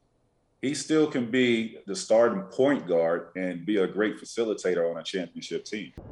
he 0.62 0.74
still 0.74 1.06
can 1.06 1.30
be 1.30 1.78
the 1.86 1.94
starting 1.94 2.42
point 2.42 2.86
guard 2.86 3.28
and 3.36 3.64
be 3.64 3.76
a 3.76 3.86
great 3.86 4.20
facilitator 4.20 4.90
on 4.90 4.98
a 4.98 5.02
championship 5.02 5.64
team. 5.64 5.92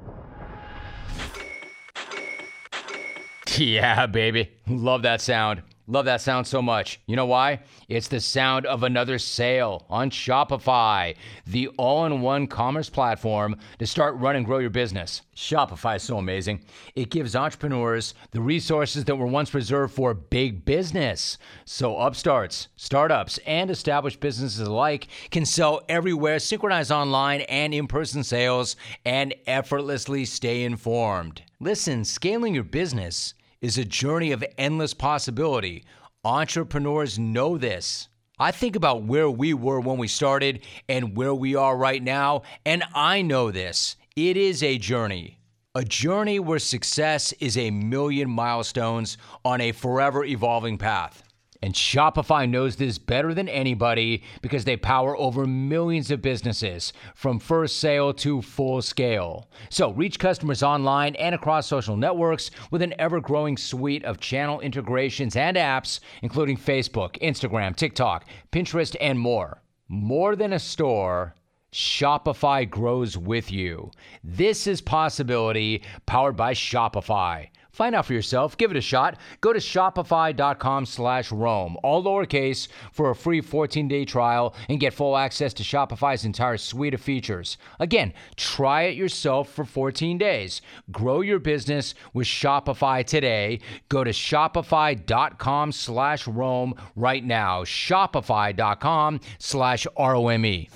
Yeah, 3.57 4.07
baby. 4.07 4.51
Love 4.67 5.03
that 5.03 5.21
sound. 5.21 5.63
Love 5.87 6.07
that 6.07 6.23
sound 6.23 6.47
so 6.47 6.63
much. 6.63 6.99
You 7.07 7.15
know 7.15 7.27
why? 7.27 7.61
It's 7.89 8.09
the 8.09 8.21
sound 8.21 8.65
of 8.65 8.83
another 8.83 9.19
sale 9.19 9.85
on 9.91 10.09
Shopify, 10.09 11.15
the 11.47 11.69
all 11.77 12.07
in 12.07 12.23
one 12.23 12.47
commerce 12.47 12.89
platform 12.89 13.57
to 13.79 13.87
start, 13.87 14.17
run, 14.17 14.35
and 14.35 14.47
grow 14.47 14.59
your 14.59 14.71
business. 14.71 15.21
Shopify 15.37 15.97
is 15.97 16.03
so 16.03 16.17
amazing. 16.17 16.65
It 16.95 17.11
gives 17.11 17.37
entrepreneurs 17.37 18.15
the 18.31 18.41
resources 18.41 19.05
that 19.05 19.17
were 19.17 19.27
once 19.27 19.53
reserved 19.53 19.93
for 19.93 20.15
big 20.15 20.65
business. 20.65 21.37
So, 21.67 21.99
upstarts, 21.99 22.69
startups, 22.77 23.39
and 23.47 23.71
established 23.71 24.21
businesses 24.21 24.67
alike 24.67 25.09
can 25.31 25.45
sell 25.45 25.83
everywhere, 25.91 26.39
synchronize 26.39 26.91
online 26.91 27.43
and 27.43 27.75
in 27.75 27.89
person 27.89 28.25
sales, 28.25 28.77
and 29.05 29.35
effortlessly 29.47 30.25
stay 30.25 30.65
informed. 30.65 31.43
Listen, 31.61 32.07
scaling 32.07 32.55
your 32.55 32.65
business 32.65 33.35
is 33.65 33.79
a 33.79 33.85
journey 33.85 34.31
of 34.31 34.45
endless 34.59 34.93
possibility. 34.93 35.83
Entrepreneurs 36.23 37.19
know 37.19 37.57
this. 37.57 38.09
I 38.39 38.51
think 38.51 38.77
about 38.77 39.05
where 39.05 39.31
we 39.31 39.55
were 39.55 39.81
when 39.81 39.97
we 39.97 40.07
started 40.07 40.61
and 40.87 41.17
where 41.17 41.35
we 41.35 41.55
are 41.55 41.75
right 41.75 42.03
now, 42.03 42.43
and 42.67 42.85
I 42.95 43.23
know 43.23 43.51
this. 43.51 43.97
It 44.17 44.37
is 44.37 44.63
a 44.63 44.77
journey. 44.77 45.39
A 45.75 45.83
journey 45.83 46.39
where 46.39 46.59
success 46.59 47.33
is 47.41 47.57
a 47.57 47.71
million 47.71 48.29
milestones 48.29 49.17
on 49.47 49.63
a 49.63 49.73
forever 49.73 50.27
evolving 50.27 50.77
path. 50.77 51.23
And 51.65 51.73
Shopify 51.73 52.47
knows 52.47 52.77
this 52.77 52.99
better 52.99 53.33
than 53.33 53.49
anybody 53.49 54.23
because 54.43 54.67
they 54.67 54.77
power 54.77 55.17
over 55.17 55.47
millions 55.47 56.11
of 56.11 56.21
businesses 56.21 56.93
from 57.15 57.39
first 57.39 57.79
sale 57.81 58.13
to 58.13 58.43
full 58.43 58.83
scale. 58.83 59.49
So 59.71 59.91
reach 59.93 60.19
customers 60.19 60.63
online 60.63 61.15
and 61.15 61.35
across 61.35 61.67
social 61.67 61.97
networks 61.97 62.51
with 62.71 62.83
an 62.83 62.93
ever 62.99 63.19
growing 63.19 63.57
suite 63.57 64.05
of 64.05 64.21
channel 64.21 64.61
integrations 64.61 65.37
and 65.37 65.57
apps, 65.57 66.01
including 66.21 66.59
Facebook, 66.59 67.19
Instagram, 67.23 67.75
TikTok, 67.75 68.27
Pinterest, 68.53 68.95
and 69.01 69.19
more. 69.19 69.63
More 69.89 70.37
than 70.37 70.53
a 70.53 70.59
store. 70.59 71.35
Shopify 71.73 72.69
grows 72.69 73.17
with 73.17 73.51
you. 73.51 73.91
This 74.23 74.67
is 74.67 74.83
possibility 74.83 75.83
powered 76.05 76.37
by 76.37 76.53
Shopify. 76.53 77.49
Find 77.75 77.97
out 77.97 78.07
for 78.07 78.13
yourself. 78.13 78.57
Give 78.57 78.71
it 78.71 78.77
a 78.77 78.81
shot. 78.81 79.19
Go 79.41 79.53
to 79.53 79.59
shopify.com 79.59 80.87
slash 80.87 81.33
Rome, 81.33 81.77
all 81.83 82.05
lowercase, 82.05 82.69
for 82.93 83.11
a 83.11 83.17
free 83.17 83.43
14-day 83.43 84.05
trial 84.05 84.55
and 84.69 84.79
get 84.79 84.95
full 84.95 85.17
access 85.17 85.53
to 85.55 85.65
Shopify's 85.65 86.25
entire 86.25 86.57
suite 86.57 86.95
of 86.95 87.01
features. 87.01 87.59
Again, 87.81 88.13
try 88.37 88.83
it 88.83 88.97
yourself 88.97 89.53
for 89.53 89.65
14 89.65 90.19
days. 90.19 90.63
Grow 90.93 91.21
your 91.21 91.41
business 91.41 91.97
with 92.13 92.29
Shopify 92.29 93.05
today. 93.05 93.59
Go 93.89 94.05
to 94.05 94.13
shopify.com 94.13 95.73
slash 95.73 96.29
Rome 96.29 96.75
right 96.95 97.25
now. 97.25 97.65
Shopify.com 97.65 99.19
slash 99.41 99.87
R-O-M-E. 99.97 100.69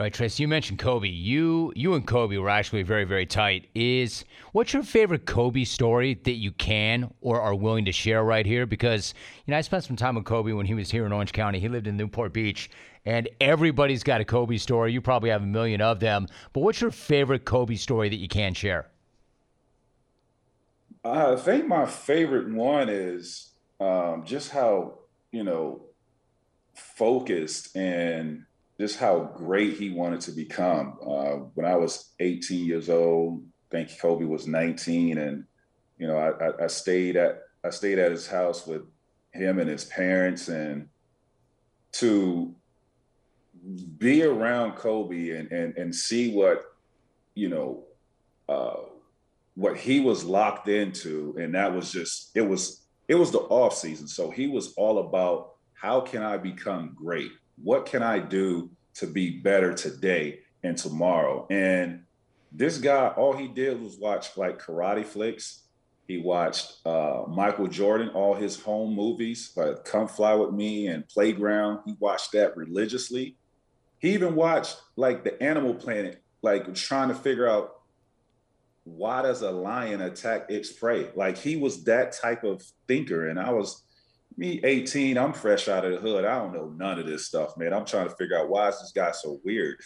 Right, 0.00 0.14
Trace, 0.14 0.40
you 0.40 0.48
mentioned 0.48 0.78
Kobe. 0.78 1.08
You 1.08 1.74
you 1.76 1.92
and 1.92 2.06
Kobe 2.06 2.38
were 2.38 2.48
actually 2.48 2.82
very, 2.82 3.04
very 3.04 3.26
tight. 3.26 3.68
Is 3.74 4.24
what's 4.52 4.72
your 4.72 4.82
favorite 4.82 5.26
Kobe 5.26 5.64
story 5.64 6.14
that 6.24 6.36
you 6.36 6.52
can 6.52 7.12
or 7.20 7.38
are 7.38 7.54
willing 7.54 7.84
to 7.84 7.92
share 7.92 8.24
right 8.24 8.46
here? 8.46 8.64
Because 8.64 9.12
you 9.44 9.50
know, 9.50 9.58
I 9.58 9.60
spent 9.60 9.84
some 9.84 9.96
time 9.96 10.14
with 10.14 10.24
Kobe 10.24 10.52
when 10.52 10.64
he 10.64 10.72
was 10.72 10.90
here 10.90 11.04
in 11.04 11.12
Orange 11.12 11.34
County. 11.34 11.60
He 11.60 11.68
lived 11.68 11.86
in 11.86 11.98
Newport 11.98 12.32
Beach, 12.32 12.70
and 13.04 13.28
everybody's 13.42 14.02
got 14.02 14.22
a 14.22 14.24
Kobe 14.24 14.56
story. 14.56 14.90
You 14.90 15.02
probably 15.02 15.28
have 15.28 15.42
a 15.42 15.46
million 15.46 15.82
of 15.82 16.00
them. 16.00 16.28
But 16.54 16.60
what's 16.60 16.80
your 16.80 16.92
favorite 16.92 17.44
Kobe 17.44 17.74
story 17.74 18.08
that 18.08 18.16
you 18.16 18.28
can 18.28 18.54
share? 18.54 18.88
I 21.04 21.36
think 21.36 21.66
my 21.66 21.84
favorite 21.84 22.50
one 22.50 22.88
is 22.88 23.50
um, 23.78 24.24
just 24.24 24.50
how 24.50 25.00
you 25.30 25.44
know 25.44 25.82
focused 26.72 27.76
and 27.76 28.46
just 28.80 28.98
how 28.98 29.30
great 29.36 29.74
he 29.74 29.90
wanted 29.90 30.22
to 30.22 30.32
become. 30.32 30.96
Uh, 31.06 31.36
when 31.54 31.66
I 31.66 31.76
was 31.76 32.12
18 32.18 32.64
years 32.64 32.88
old, 32.88 33.44
I 33.70 33.76
think 33.76 34.00
Kobe 34.00 34.24
was 34.24 34.46
19, 34.46 35.18
and 35.18 35.44
you 35.98 36.06
know, 36.06 36.16
I, 36.16 36.64
I, 36.64 36.66
stayed 36.66 37.16
at 37.16 37.42
I 37.62 37.68
stayed 37.68 37.98
at 37.98 38.10
his 38.10 38.26
house 38.26 38.66
with 38.66 38.82
him 39.32 39.58
and 39.58 39.68
his 39.68 39.84
parents, 39.84 40.48
and 40.48 40.88
to 41.92 42.54
be 43.98 44.22
around 44.22 44.76
Kobe 44.76 45.28
and 45.30 45.52
and 45.52 45.76
and 45.76 45.94
see 45.94 46.34
what 46.34 46.64
you 47.34 47.50
know 47.50 47.84
uh, 48.48 48.80
what 49.56 49.76
he 49.76 50.00
was 50.00 50.24
locked 50.24 50.68
into, 50.68 51.36
and 51.38 51.54
that 51.54 51.74
was 51.74 51.92
just 51.92 52.30
it 52.34 52.40
was 52.40 52.86
it 53.08 53.14
was 53.14 53.30
the 53.30 53.40
off 53.40 53.76
season, 53.76 54.08
so 54.08 54.30
he 54.30 54.46
was 54.46 54.72
all 54.78 55.00
about 55.00 55.56
how 55.74 56.00
can 56.00 56.22
I 56.22 56.38
become 56.38 56.96
great 56.96 57.30
what 57.62 57.86
can 57.86 58.02
I 58.02 58.18
do 58.18 58.70
to 58.94 59.06
be 59.06 59.38
better 59.40 59.72
today 59.72 60.40
and 60.62 60.76
tomorrow? 60.76 61.46
And 61.50 62.02
this 62.52 62.78
guy, 62.78 63.08
all 63.08 63.32
he 63.36 63.48
did 63.48 63.80
was 63.80 63.96
watch 63.98 64.36
like 64.36 64.60
karate 64.60 65.04
flicks. 65.04 65.64
He 66.08 66.18
watched 66.18 66.84
uh, 66.84 67.22
Michael 67.28 67.68
Jordan, 67.68 68.08
all 68.10 68.34
his 68.34 68.60
home 68.60 68.94
movies, 68.94 69.52
like 69.54 69.84
Come 69.84 70.08
Fly 70.08 70.34
With 70.34 70.52
Me 70.52 70.88
and 70.88 71.06
Playground. 71.08 71.80
He 71.86 71.94
watched 72.00 72.32
that 72.32 72.56
religiously. 72.56 73.36
He 73.98 74.14
even 74.14 74.34
watched 74.34 74.80
like 74.96 75.22
the 75.22 75.40
Animal 75.40 75.74
Planet, 75.74 76.20
like 76.42 76.74
trying 76.74 77.08
to 77.08 77.14
figure 77.14 77.48
out 77.48 77.80
why 78.84 79.22
does 79.22 79.42
a 79.42 79.50
lion 79.50 80.00
attack 80.00 80.46
its 80.50 80.72
prey? 80.72 81.10
Like 81.14 81.38
he 81.38 81.56
was 81.56 81.84
that 81.84 82.12
type 82.12 82.42
of 82.42 82.62
thinker. 82.88 83.28
And 83.28 83.38
I 83.38 83.52
was, 83.52 83.84
me 84.36 84.60
18, 84.64 85.18
I'm 85.18 85.32
fresh 85.32 85.68
out 85.68 85.84
of 85.84 85.92
the 85.92 85.98
hood. 85.98 86.24
I 86.24 86.38
don't 86.38 86.54
know 86.54 86.72
none 86.76 86.98
of 86.98 87.06
this 87.06 87.26
stuff, 87.26 87.56
man. 87.56 87.72
I'm 87.72 87.84
trying 87.84 88.08
to 88.08 88.14
figure 88.16 88.38
out 88.38 88.48
why 88.48 88.68
is 88.68 88.80
this 88.80 88.92
guy 88.92 89.10
so 89.12 89.40
weird. 89.44 89.80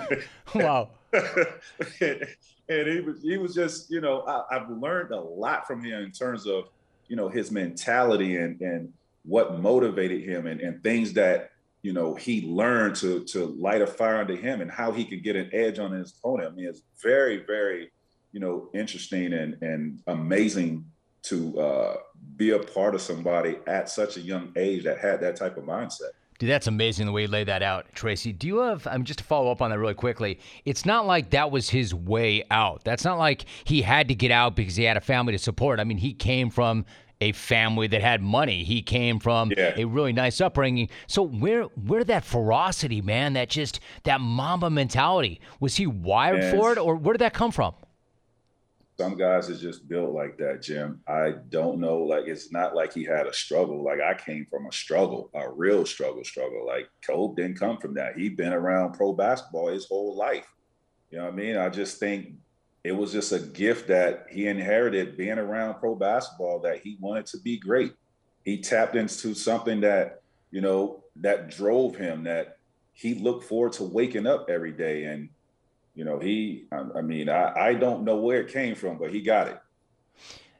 wow. 0.54 0.90
and, 1.12 1.46
and, 2.68 2.88
he 2.88 3.00
was 3.00 3.22
he 3.22 3.36
was 3.36 3.54
just, 3.54 3.90
you 3.90 4.00
know, 4.00 4.22
I, 4.22 4.56
I've 4.56 4.70
learned 4.70 5.12
a 5.12 5.20
lot 5.20 5.66
from 5.66 5.82
him 5.82 6.02
in 6.02 6.12
terms 6.12 6.46
of, 6.46 6.68
you 7.08 7.16
know, 7.16 7.28
his 7.28 7.50
mentality 7.50 8.36
and 8.36 8.60
and 8.60 8.92
what 9.24 9.58
motivated 9.60 10.22
him 10.22 10.46
and, 10.46 10.60
and 10.60 10.82
things 10.82 11.12
that, 11.12 11.50
you 11.82 11.92
know, 11.92 12.14
he 12.14 12.42
learned 12.46 12.96
to 12.96 13.24
to 13.24 13.46
light 13.58 13.82
a 13.82 13.86
fire 13.86 14.20
under 14.20 14.36
him 14.36 14.60
and 14.60 14.70
how 14.70 14.90
he 14.90 15.04
could 15.04 15.22
get 15.22 15.36
an 15.36 15.50
edge 15.52 15.78
on 15.78 15.92
his 15.92 16.14
opponent. 16.18 16.52
I 16.52 16.54
mean, 16.54 16.66
it's 16.66 16.82
very, 17.02 17.44
very, 17.46 17.90
you 18.32 18.40
know, 18.40 18.70
interesting 18.74 19.32
and 19.32 19.60
and 19.62 20.00
amazing 20.06 20.84
to 21.22 21.58
uh, 21.60 21.96
be 22.36 22.50
a 22.50 22.58
part 22.58 22.94
of 22.94 23.00
somebody 23.00 23.58
at 23.66 23.88
such 23.88 24.16
a 24.16 24.20
young 24.20 24.52
age 24.56 24.84
that 24.84 24.98
had 24.98 25.20
that 25.20 25.36
type 25.36 25.56
of 25.56 25.64
mindset. 25.64 26.10
Dude, 26.38 26.48
that's 26.48 26.68
amazing 26.68 27.06
the 27.06 27.12
way 27.12 27.22
you 27.22 27.28
lay 27.28 27.42
that 27.42 27.64
out, 27.64 27.86
Tracy. 27.94 28.32
Do 28.32 28.46
you 28.46 28.58
have, 28.58 28.86
I'm 28.86 29.02
just 29.02 29.18
to 29.18 29.24
follow 29.24 29.50
up 29.50 29.60
on 29.60 29.70
that 29.70 29.78
really 29.78 29.94
quickly. 29.94 30.38
It's 30.64 30.86
not 30.86 31.04
like 31.04 31.30
that 31.30 31.50
was 31.50 31.68
his 31.68 31.92
way 31.92 32.44
out. 32.52 32.84
That's 32.84 33.04
not 33.04 33.18
like 33.18 33.44
he 33.64 33.82
had 33.82 34.06
to 34.06 34.14
get 34.14 34.30
out 34.30 34.54
because 34.54 34.76
he 34.76 34.84
had 34.84 34.96
a 34.96 35.00
family 35.00 35.32
to 35.32 35.38
support. 35.38 35.80
I 35.80 35.84
mean, 35.84 35.98
he 35.98 36.14
came 36.14 36.50
from 36.50 36.84
a 37.20 37.32
family 37.32 37.88
that 37.88 38.00
had 38.00 38.22
money. 38.22 38.62
He 38.62 38.82
came 38.82 39.18
from 39.18 39.50
yeah. 39.56 39.74
a 39.76 39.84
really 39.84 40.12
nice 40.12 40.40
upbringing. 40.40 40.88
So 41.08 41.22
where 41.22 41.64
where 41.64 42.04
that 42.04 42.24
ferocity, 42.24 43.02
man, 43.02 43.32
that 43.32 43.48
just 43.48 43.80
that 44.04 44.20
Mamba 44.20 44.70
mentality, 44.70 45.40
was 45.58 45.74
he 45.74 45.88
wired 45.88 46.42
yes. 46.42 46.54
for 46.54 46.70
it 46.70 46.78
or 46.78 46.94
where 46.94 47.14
did 47.14 47.20
that 47.20 47.34
come 47.34 47.50
from? 47.50 47.74
Some 48.98 49.16
guys 49.16 49.48
is 49.48 49.60
just 49.60 49.88
built 49.88 50.12
like 50.12 50.36
that, 50.38 50.60
Jim. 50.60 51.00
I 51.06 51.34
don't 51.50 51.78
know. 51.78 51.98
Like 51.98 52.26
it's 52.26 52.50
not 52.50 52.74
like 52.74 52.92
he 52.92 53.04
had 53.04 53.28
a 53.28 53.32
struggle. 53.32 53.84
Like 53.84 54.00
I 54.00 54.14
came 54.14 54.44
from 54.50 54.66
a 54.66 54.72
struggle, 54.72 55.30
a 55.34 55.48
real 55.48 55.86
struggle, 55.86 56.24
struggle. 56.24 56.66
Like 56.66 56.88
Kobe 57.06 57.40
didn't 57.40 57.60
come 57.60 57.78
from 57.78 57.94
that. 57.94 58.16
He'd 58.16 58.36
been 58.36 58.52
around 58.52 58.94
pro 58.94 59.12
basketball 59.12 59.68
his 59.68 59.86
whole 59.86 60.16
life. 60.16 60.52
You 61.12 61.18
know 61.18 61.24
what 61.24 61.34
I 61.34 61.36
mean? 61.36 61.56
I 61.56 61.68
just 61.68 62.00
think 62.00 62.32
it 62.82 62.90
was 62.90 63.12
just 63.12 63.30
a 63.30 63.38
gift 63.38 63.86
that 63.86 64.26
he 64.30 64.48
inherited 64.48 65.16
being 65.16 65.38
around 65.38 65.74
pro 65.74 65.94
basketball 65.94 66.58
that 66.60 66.80
he 66.80 66.98
wanted 67.00 67.26
to 67.26 67.38
be 67.38 67.56
great. 67.56 67.92
He 68.44 68.60
tapped 68.60 68.96
into 68.96 69.32
something 69.32 69.80
that, 69.82 70.22
you 70.50 70.60
know, 70.60 71.04
that 71.16 71.50
drove 71.50 71.94
him, 71.94 72.24
that 72.24 72.58
he 72.94 73.14
looked 73.14 73.44
forward 73.44 73.74
to 73.74 73.84
waking 73.84 74.26
up 74.26 74.50
every 74.50 74.72
day. 74.72 75.04
And 75.04 75.28
you 75.98 76.04
know, 76.04 76.20
he, 76.20 76.66
I, 76.70 76.84
I 76.98 77.02
mean, 77.02 77.28
I, 77.28 77.52
I 77.56 77.74
don't 77.74 78.04
know 78.04 78.18
where 78.18 78.40
it 78.40 78.52
came 78.52 78.76
from, 78.76 78.98
but 78.98 79.10
he 79.10 79.20
got 79.20 79.48
it. 79.48 79.60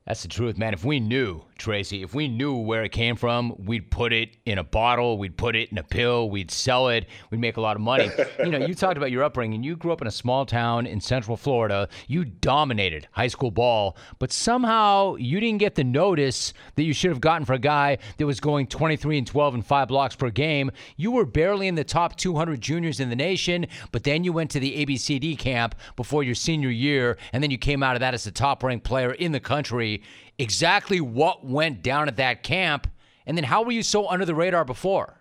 That's 0.04 0.22
the 0.22 0.28
truth, 0.28 0.58
man. 0.58 0.74
If 0.74 0.84
we 0.84 0.98
knew, 0.98 1.44
Tracy, 1.58 2.02
if 2.02 2.14
we 2.14 2.28
knew 2.28 2.56
where 2.56 2.84
it 2.84 2.92
came 2.92 3.16
from, 3.16 3.54
we'd 3.58 3.90
put 3.90 4.12
it 4.12 4.36
in 4.46 4.58
a 4.58 4.64
bottle, 4.64 5.18
we'd 5.18 5.36
put 5.36 5.56
it 5.56 5.70
in 5.70 5.78
a 5.78 5.82
pill, 5.82 6.30
we'd 6.30 6.50
sell 6.50 6.88
it, 6.88 7.06
we'd 7.30 7.40
make 7.40 7.56
a 7.56 7.60
lot 7.60 7.76
of 7.76 7.82
money. 7.82 8.10
you 8.38 8.50
know, 8.50 8.58
you 8.58 8.74
talked 8.74 8.96
about 8.96 9.10
your 9.10 9.24
upbringing. 9.24 9.62
You 9.62 9.76
grew 9.76 9.92
up 9.92 10.00
in 10.00 10.06
a 10.06 10.12
small 10.12 10.46
town 10.46 10.86
in 10.86 11.00
Central 11.00 11.36
Florida. 11.36 11.88
You 12.06 12.24
dominated 12.24 13.08
high 13.12 13.26
school 13.26 13.50
ball, 13.50 13.96
but 14.18 14.32
somehow 14.32 15.16
you 15.16 15.40
didn't 15.40 15.58
get 15.58 15.74
the 15.74 15.84
notice 15.84 16.52
that 16.76 16.84
you 16.84 16.92
should 16.92 17.10
have 17.10 17.20
gotten 17.20 17.44
for 17.44 17.54
a 17.54 17.58
guy 17.58 17.98
that 18.16 18.26
was 18.26 18.40
going 18.40 18.68
23 18.68 19.18
and 19.18 19.26
12 19.26 19.54
and 19.54 19.66
five 19.66 19.88
blocks 19.88 20.14
per 20.14 20.30
game. 20.30 20.70
You 20.96 21.10
were 21.10 21.26
barely 21.26 21.66
in 21.66 21.74
the 21.74 21.84
top 21.84 22.16
200 22.16 22.60
juniors 22.60 23.00
in 23.00 23.10
the 23.10 23.16
nation, 23.16 23.66
but 23.90 24.04
then 24.04 24.22
you 24.24 24.32
went 24.32 24.50
to 24.52 24.60
the 24.60 24.86
ABCD 24.86 25.36
camp 25.38 25.74
before 25.96 26.22
your 26.22 26.34
senior 26.34 26.70
year, 26.70 27.18
and 27.32 27.42
then 27.42 27.50
you 27.50 27.58
came 27.58 27.82
out 27.82 27.96
of 27.96 28.00
that 28.00 28.14
as 28.14 28.24
the 28.24 28.30
top 28.30 28.62
ranked 28.62 28.84
player 28.84 29.12
in 29.12 29.32
the 29.32 29.40
country 29.40 30.02
exactly 30.38 31.00
what 31.00 31.44
went 31.44 31.82
down 31.82 32.08
at 32.08 32.16
that 32.16 32.42
camp 32.42 32.86
And 33.26 33.36
then 33.36 33.44
how 33.44 33.62
were 33.62 33.72
you 33.72 33.82
so 33.82 34.08
under 34.08 34.24
the 34.24 34.34
radar 34.34 34.64
before? 34.64 35.18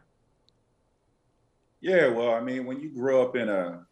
Yeah, 1.81 2.07
well, 2.07 2.33
I 2.33 2.39
mean, 2.39 2.65
when 2.65 2.79
you 2.79 2.89
grow 2.89 3.21
up 3.21 3.35
in 3.35 3.49
a 3.49 3.85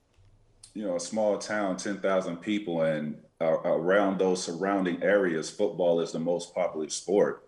you 0.74 0.84
know 0.84 0.96
a 0.96 1.00
small 1.00 1.38
town, 1.38 1.78
ten 1.78 2.00
thousand 2.00 2.38
people, 2.38 2.82
and 2.82 3.18
uh, 3.42 3.60
around 3.64 4.18
those 4.18 4.44
surrounding 4.44 5.04
areas, 5.04 5.50
football 5.50 6.00
is 6.00 6.12
the 6.12 6.20
most 6.20 6.56
popular 6.56 6.90
sport. 6.90 7.48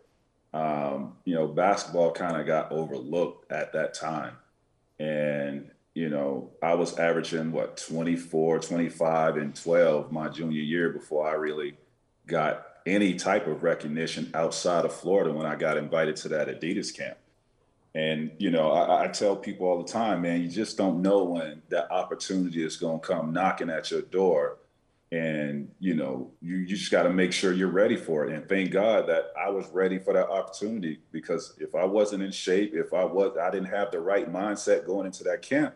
Um, 0.54 1.14
you 1.26 1.36
know, 1.36 1.48
basketball 1.48 2.12
kind 2.12 2.38
of 2.38 2.46
got 2.46 2.72
overlooked 2.72 3.52
at 3.52 3.74
that 3.74 3.94
time, 3.94 4.36
and 5.00 5.72
you 5.94 6.10
know, 6.10 6.52
I 6.62 6.76
was 6.76 7.00
averaging 7.00 7.52
what 7.52 7.78
24, 7.78 8.60
25, 8.60 9.38
and 9.38 9.56
12 9.56 10.12
my 10.12 10.30
junior 10.30 10.62
year 10.62 10.92
before 10.92 11.28
I 11.28 11.34
really 11.34 11.76
got 12.28 12.68
any 12.88 13.16
type 13.16 13.48
of 13.48 13.64
recognition 13.64 14.32
outside 14.34 14.86
of 14.86 14.94
Florida 14.94 15.32
when 15.32 15.46
I 15.46 15.56
got 15.56 15.78
invited 15.78 16.16
to 16.18 16.30
that 16.30 16.48
Adidas 16.48 16.96
camp. 16.96 17.18
And 17.94 18.32
you 18.38 18.50
know, 18.50 18.72
I, 18.72 19.06
I, 19.06 19.08
tell 19.08 19.36
people 19.36 19.68
all 19.68 19.82
the 19.82 19.92
time, 19.92 20.22
man, 20.22 20.42
you 20.42 20.48
just 20.48 20.78
don't 20.78 21.02
know 21.02 21.24
when 21.24 21.62
that 21.70 21.92
opportunity 21.92 22.64
is 22.64 22.78
going 22.78 23.00
to 23.00 23.06
come 23.06 23.34
knocking 23.34 23.70
at 23.70 23.90
your 23.92 24.04
door, 24.04 24.60
and 25.12 25.70
you 25.80 25.96
know, 25.96 26.32
you, 26.42 26.58
you 26.58 26.68
just 26.68 26.92
got 26.92 27.04
to 27.04 27.10
make 27.10 27.34
sure 27.34 27.54
you're 27.54 27.70
ready 27.70 27.96
for 27.96 28.26
it. 28.26 28.34
And 28.34 28.48
thank 28.48 28.72
God 28.72 29.08
that 29.08 29.32
I 29.40 29.50
was 29.50 29.68
ready 29.70 29.98
for 29.98 30.14
that 30.14 30.30
opportunity 30.30 31.00
because 31.12 31.56
if 31.60 31.76
I 31.76 31.86
wasn't 31.86 32.24
in 32.24 32.32
shape, 32.32 32.74
if 32.74 32.94
I 32.94 33.04
was, 33.04 33.36
I 33.42 33.50
didn't 33.50 33.70
have 33.70 33.92
the 33.92 34.00
right 34.00 34.32
mindset 34.32 34.86
going 34.86 35.06
into 35.06 35.24
that 35.24 35.42
camp, 35.42 35.74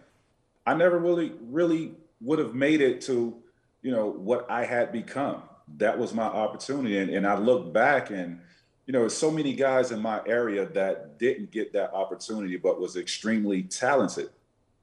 I 0.65 0.75
never 0.75 0.99
really, 0.99 1.33
really 1.41 1.93
would 2.19 2.39
have 2.39 2.53
made 2.53 2.81
it 2.81 3.01
to, 3.01 3.35
you 3.81 3.91
know, 3.91 4.07
what 4.07 4.49
I 4.51 4.65
had 4.65 4.91
become. 4.91 5.41
That 5.77 5.97
was 5.97 6.13
my 6.13 6.23
opportunity, 6.23 6.97
and, 6.97 7.09
and 7.09 7.27
I 7.27 7.37
look 7.37 7.73
back 7.73 8.09
and 8.09 8.39
you 8.91 8.93
know, 8.99 9.07
so 9.07 9.31
many 9.31 9.53
guys 9.53 9.91
in 9.91 10.01
my 10.01 10.21
area 10.25 10.65
that 10.65 11.17
didn't 11.19 11.51
get 11.51 11.71
that 11.73 11.93
opportunity, 11.93 12.57
but 12.57 12.79
was 12.79 12.97
extremely 12.97 13.63
talented, 13.63 14.29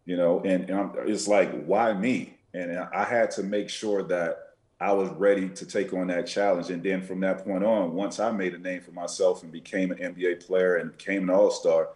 you 0.04 0.16
know, 0.16 0.40
and, 0.44 0.70
and 0.70 0.90
it's 1.06 1.28
like, 1.28 1.64
why 1.64 1.92
me? 1.92 2.38
And 2.54 2.78
I 2.78 3.04
had 3.04 3.30
to 3.32 3.42
make 3.42 3.68
sure 3.68 4.02
that 4.04 4.54
I 4.80 4.92
was 4.92 5.10
ready 5.10 5.48
to 5.48 5.66
take 5.66 5.92
on 5.92 6.06
that 6.06 6.26
challenge. 6.26 6.70
And 6.70 6.82
then 6.82 7.02
from 7.02 7.20
that 7.20 7.44
point 7.44 7.64
on, 7.64 7.92
once 7.92 8.20
I 8.20 8.30
made 8.30 8.54
a 8.54 8.58
name 8.58 8.80
for 8.80 8.92
myself 8.92 9.42
and 9.42 9.52
became 9.52 9.90
an 9.90 9.98
NBA 9.98 10.46
player 10.46 10.76
and 10.76 10.96
became 10.96 11.24
an 11.24 11.30
all 11.30 11.50
star, 11.50 11.90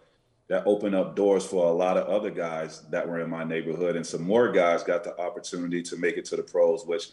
that 0.49 0.67
opened 0.67 0.95
up 0.95 1.17
doors 1.17 1.47
for 1.47 1.67
a 1.67 1.73
lot 1.73 1.97
of 1.97 2.09
other 2.09 2.31
guys 2.31 2.83
that 2.91 3.09
were 3.09 3.21
in 3.21 3.31
my 3.31 3.45
neighborhood. 3.45 3.97
And 3.97 4.07
some 4.07 4.23
more 4.23 4.51
guys 4.53 4.83
got 4.83 5.05
the 5.05 5.19
opportunity 5.19 5.83
to 5.85 5.97
make 5.97 6.19
it 6.19 6.27
to 6.27 6.37
the 6.37 6.43
pros, 6.43 6.85
which, 6.85 7.09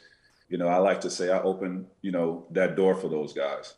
you 0.50 0.58
know, 0.58 0.68
I 0.68 0.78
like 0.78 1.00
to 1.02 1.10
say 1.10 1.32
I 1.32 1.42
open, 1.42 1.86
you 2.02 2.12
know, 2.12 2.46
that 2.52 2.76
door 2.76 2.96
for 2.96 3.08
those 3.08 3.34
guys. 3.34 3.76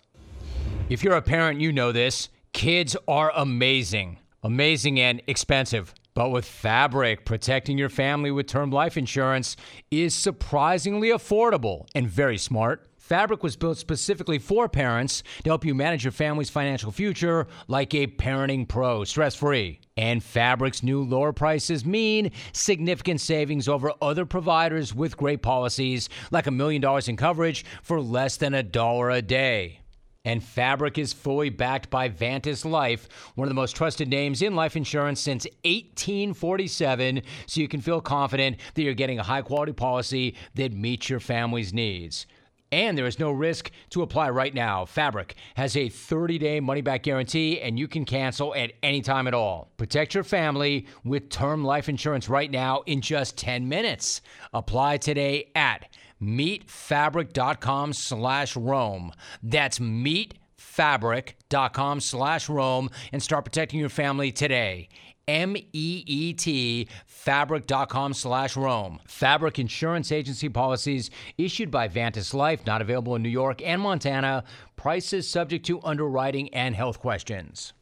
If 0.89 1.03
you're 1.03 1.15
a 1.15 1.21
parent, 1.21 1.59
you 1.59 1.71
know 1.71 1.91
this. 1.91 2.29
Kids 2.53 2.97
are 3.07 3.31
amazing, 3.35 4.17
amazing 4.43 4.99
and 4.99 5.21
expensive. 5.27 5.93
But 6.13 6.29
with 6.29 6.45
Fabric, 6.45 7.25
protecting 7.25 7.77
your 7.77 7.89
family 7.89 8.31
with 8.31 8.47
term 8.47 8.71
life 8.71 8.97
insurance 8.97 9.55
is 9.89 10.15
surprisingly 10.15 11.09
affordable 11.09 11.87
and 11.93 12.09
very 12.09 12.37
smart. 12.37 12.87
Fabric 12.97 13.43
was 13.43 13.57
built 13.57 13.77
specifically 13.77 14.39
for 14.39 14.69
parents 14.69 15.23
to 15.43 15.49
help 15.49 15.65
you 15.65 15.75
manage 15.75 16.05
your 16.05 16.11
family's 16.13 16.49
financial 16.49 16.91
future 16.91 17.47
like 17.67 17.93
a 17.93 18.07
parenting 18.07 18.65
pro, 18.65 19.03
stress 19.03 19.35
free. 19.35 19.80
And 19.97 20.23
Fabric's 20.23 20.83
new 20.83 21.03
lower 21.03 21.33
prices 21.33 21.85
mean 21.85 22.31
significant 22.53 23.19
savings 23.19 23.67
over 23.67 23.91
other 24.01 24.25
providers 24.25 24.95
with 24.95 25.17
great 25.17 25.41
policies, 25.41 26.07
like 26.31 26.47
a 26.47 26.51
million 26.51 26.81
dollars 26.81 27.09
in 27.09 27.17
coverage 27.17 27.65
for 27.83 27.99
less 27.99 28.37
than 28.37 28.53
a 28.53 28.63
dollar 28.63 29.09
a 29.09 29.21
day. 29.21 29.81
And 30.23 30.43
Fabric 30.43 30.99
is 30.99 31.13
fully 31.13 31.49
backed 31.49 31.89
by 31.89 32.07
Vantis 32.07 32.63
Life, 32.63 33.09
one 33.33 33.47
of 33.47 33.49
the 33.49 33.55
most 33.55 33.75
trusted 33.75 34.07
names 34.07 34.43
in 34.43 34.55
life 34.55 34.75
insurance 34.75 35.19
since 35.19 35.45
1847, 35.63 37.23
so 37.47 37.59
you 37.59 37.67
can 37.67 37.81
feel 37.81 38.01
confident 38.01 38.57
that 38.75 38.83
you're 38.83 38.93
getting 38.93 39.17
a 39.17 39.23
high 39.23 39.41
quality 39.41 39.73
policy 39.73 40.35
that 40.53 40.73
meets 40.73 41.09
your 41.09 41.19
family's 41.19 41.73
needs. 41.73 42.27
And 42.71 42.97
there 42.97 43.05
is 43.05 43.19
no 43.19 43.31
risk 43.31 43.69
to 43.89 44.01
apply 44.01 44.29
right 44.29 44.53
now. 44.53 44.85
Fabric 44.85 45.35
has 45.55 45.75
a 45.75 45.89
30 45.89 46.37
day 46.37 46.61
money 46.61 46.81
back 46.81 47.03
guarantee, 47.03 47.59
and 47.59 47.77
you 47.77 47.85
can 47.87 48.05
cancel 48.05 48.55
at 48.55 48.71
any 48.81 49.01
time 49.01 49.27
at 49.27 49.33
all. 49.33 49.71
Protect 49.77 50.13
your 50.13 50.23
family 50.23 50.87
with 51.03 51.29
term 51.29 51.65
life 51.65 51.89
insurance 51.89 52.29
right 52.29 52.49
now 52.49 52.83
in 52.85 53.01
just 53.01 53.37
10 53.37 53.67
minutes. 53.67 54.21
Apply 54.53 54.95
today 54.97 55.51
at 55.55 55.89
meetfabric.com 56.21 57.93
slash 57.93 58.55
Rome. 58.55 59.11
That's 59.43 59.79
meetfabric.com 59.79 61.99
slash 61.99 62.47
Rome 62.47 62.89
and 63.11 63.21
start 63.21 63.43
protecting 63.45 63.79
your 63.79 63.89
family 63.89 64.31
today. 64.31 64.87
M-E-E-T 65.27 66.87
fabric.com 67.05 68.13
slash 68.13 68.55
Rome. 68.55 68.99
Fabric 69.07 69.59
insurance 69.59 70.11
agency 70.11 70.49
policies 70.49 71.09
issued 71.37 71.71
by 71.71 71.87
Vantis 71.87 72.33
Life, 72.33 72.65
not 72.65 72.81
available 72.81 73.15
in 73.15 73.21
New 73.21 73.29
York 73.29 73.61
and 73.61 73.81
Montana. 73.81 74.43
Prices 74.75 75.29
subject 75.29 75.65
to 75.67 75.81
underwriting 75.83 76.53
and 76.53 76.75
health 76.75 76.99
questions. 76.99 77.73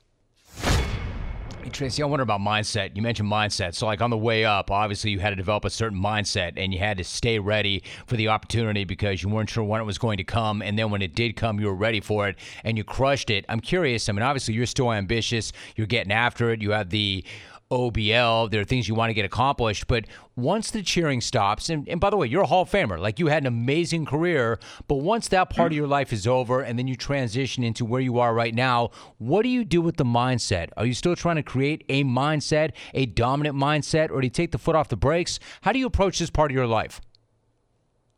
Hey, 1.61 1.69
Tracy, 1.71 2.01
I 2.01 2.05
wonder 2.05 2.23
about 2.23 2.39
mindset. 2.39 2.95
You 2.95 3.01
mentioned 3.01 3.29
mindset. 3.29 3.75
So, 3.75 3.85
like 3.85 3.99
on 3.99 4.09
the 4.09 4.17
way 4.17 4.45
up, 4.45 4.71
obviously 4.71 5.11
you 5.11 5.19
had 5.19 5.31
to 5.31 5.35
develop 5.35 5.65
a 5.65 5.69
certain 5.69 5.99
mindset 5.99 6.53
and 6.55 6.73
you 6.73 6.79
had 6.79 6.97
to 6.99 7.03
stay 7.03 7.37
ready 7.37 7.83
for 8.07 8.15
the 8.15 8.29
opportunity 8.29 8.85
because 8.85 9.21
you 9.21 9.27
weren't 9.27 9.49
sure 9.49 9.65
when 9.65 9.81
it 9.81 9.83
was 9.83 9.97
going 9.97 10.17
to 10.19 10.23
come. 10.23 10.61
And 10.61 10.79
then 10.79 10.89
when 10.89 11.01
it 11.01 11.15
did 11.15 11.35
come, 11.35 11.59
you 11.59 11.67
were 11.67 11.75
ready 11.75 11.99
for 11.99 12.29
it 12.29 12.37
and 12.63 12.77
you 12.77 12.85
crushed 12.85 13.29
it. 13.29 13.43
I'm 13.49 13.59
curious. 13.59 14.07
I 14.07 14.13
mean, 14.13 14.23
obviously 14.23 14.53
you're 14.53 14.65
still 14.67 14.93
ambitious. 14.93 15.51
You're 15.75 15.85
getting 15.85 16.13
after 16.13 16.49
it. 16.51 16.61
You 16.61 16.71
have 16.71 16.91
the 16.91 17.25
OBL. 17.71 18.49
There 18.49 18.61
are 18.61 18.65
things 18.65 18.87
you 18.87 18.95
want 18.95 19.09
to 19.09 19.13
get 19.13 19.25
accomplished. 19.25 19.87
But 19.87 20.05
once 20.35 20.71
the 20.71 20.81
cheering 20.81 21.21
stops, 21.21 21.69
and, 21.69 21.87
and 21.87 21.99
by 21.99 22.09
the 22.09 22.17
way, 22.17 22.27
you're 22.27 22.43
a 22.43 22.47
Hall 22.47 22.63
of 22.63 22.69
Famer. 22.69 22.99
Like 22.99 23.19
you 23.19 23.27
had 23.27 23.43
an 23.43 23.47
amazing 23.47 24.05
career. 24.05 24.59
But 24.87 24.95
once 24.95 25.27
that 25.29 25.49
part 25.49 25.71
of 25.71 25.75
your 25.75 25.87
life 25.87 26.11
is 26.11 26.25
over 26.25 26.61
and 26.61 26.79
then 26.79 26.87
you 26.87 26.95
transition 26.95 27.63
into 27.63 27.85
where 27.85 28.01
you 28.01 28.19
are 28.19 28.33
right 28.33 28.53
now, 28.53 28.91
what 29.17 29.43
do 29.43 29.49
you 29.49 29.63
do 29.63 29.81
with 29.81 29.97
the 29.97 30.05
mindset? 30.05 30.69
Are 30.77 30.85
you 30.85 30.93
still 30.93 31.15
trying 31.15 31.35
to 31.35 31.43
create 31.43 31.83
a 31.89 32.03
mindset, 32.03 32.71
a 32.93 33.05
dominant 33.05 33.55
mindset, 33.55 34.09
or 34.09 34.21
do 34.21 34.25
you 34.25 34.31
take 34.31 34.51
the 34.51 34.57
foot 34.57 34.75
off 34.75 34.89
the 34.89 34.97
brakes? 34.97 35.39
How 35.61 35.71
do 35.71 35.79
you 35.79 35.85
approach 35.85 36.19
this 36.19 36.29
part 36.29 36.51
of 36.51 36.55
your 36.55 36.67
life? 36.67 37.01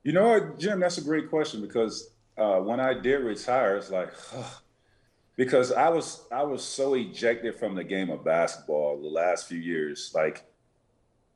You 0.03 0.13
know 0.13 0.55
Jim, 0.57 0.79
that's 0.79 0.97
a 0.97 1.03
great 1.03 1.29
question 1.29 1.61
because 1.61 2.11
uh, 2.37 2.57
when 2.57 2.79
I 2.79 2.93
did 2.93 3.17
retire, 3.17 3.77
it's 3.77 3.91
like, 3.91 4.13
because 5.36 5.72
I 5.72 5.89
was 5.89 6.24
I 6.32 6.44
was 6.44 6.63
so 6.63 6.94
ejected 6.94 7.58
from 7.58 7.76
the 7.76 7.84
game 7.84 8.10
of 8.10 8.24
basketball 8.24 9.02
the 9.02 9.08
last 9.08 9.48
few 9.48 9.60
years. 9.60 10.12
Like 10.13 10.44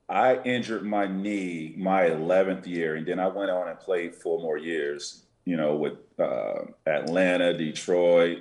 I 0.07 0.37
injured 0.43 0.83
my 0.83 1.07
knee 1.07 1.73
my 1.77 2.03
11th 2.03 2.67
year, 2.67 2.95
and 2.95 3.05
then 3.05 3.19
I 3.19 3.27
went 3.27 3.51
on 3.51 3.67
and 3.67 3.79
played 3.79 4.15
four 4.15 4.39
more 4.39 4.57
years. 4.57 5.23
You 5.45 5.57
know, 5.57 5.75
with 5.75 5.93
uh, 6.19 6.63
Atlanta, 6.87 7.55
Detroit. 7.55 8.39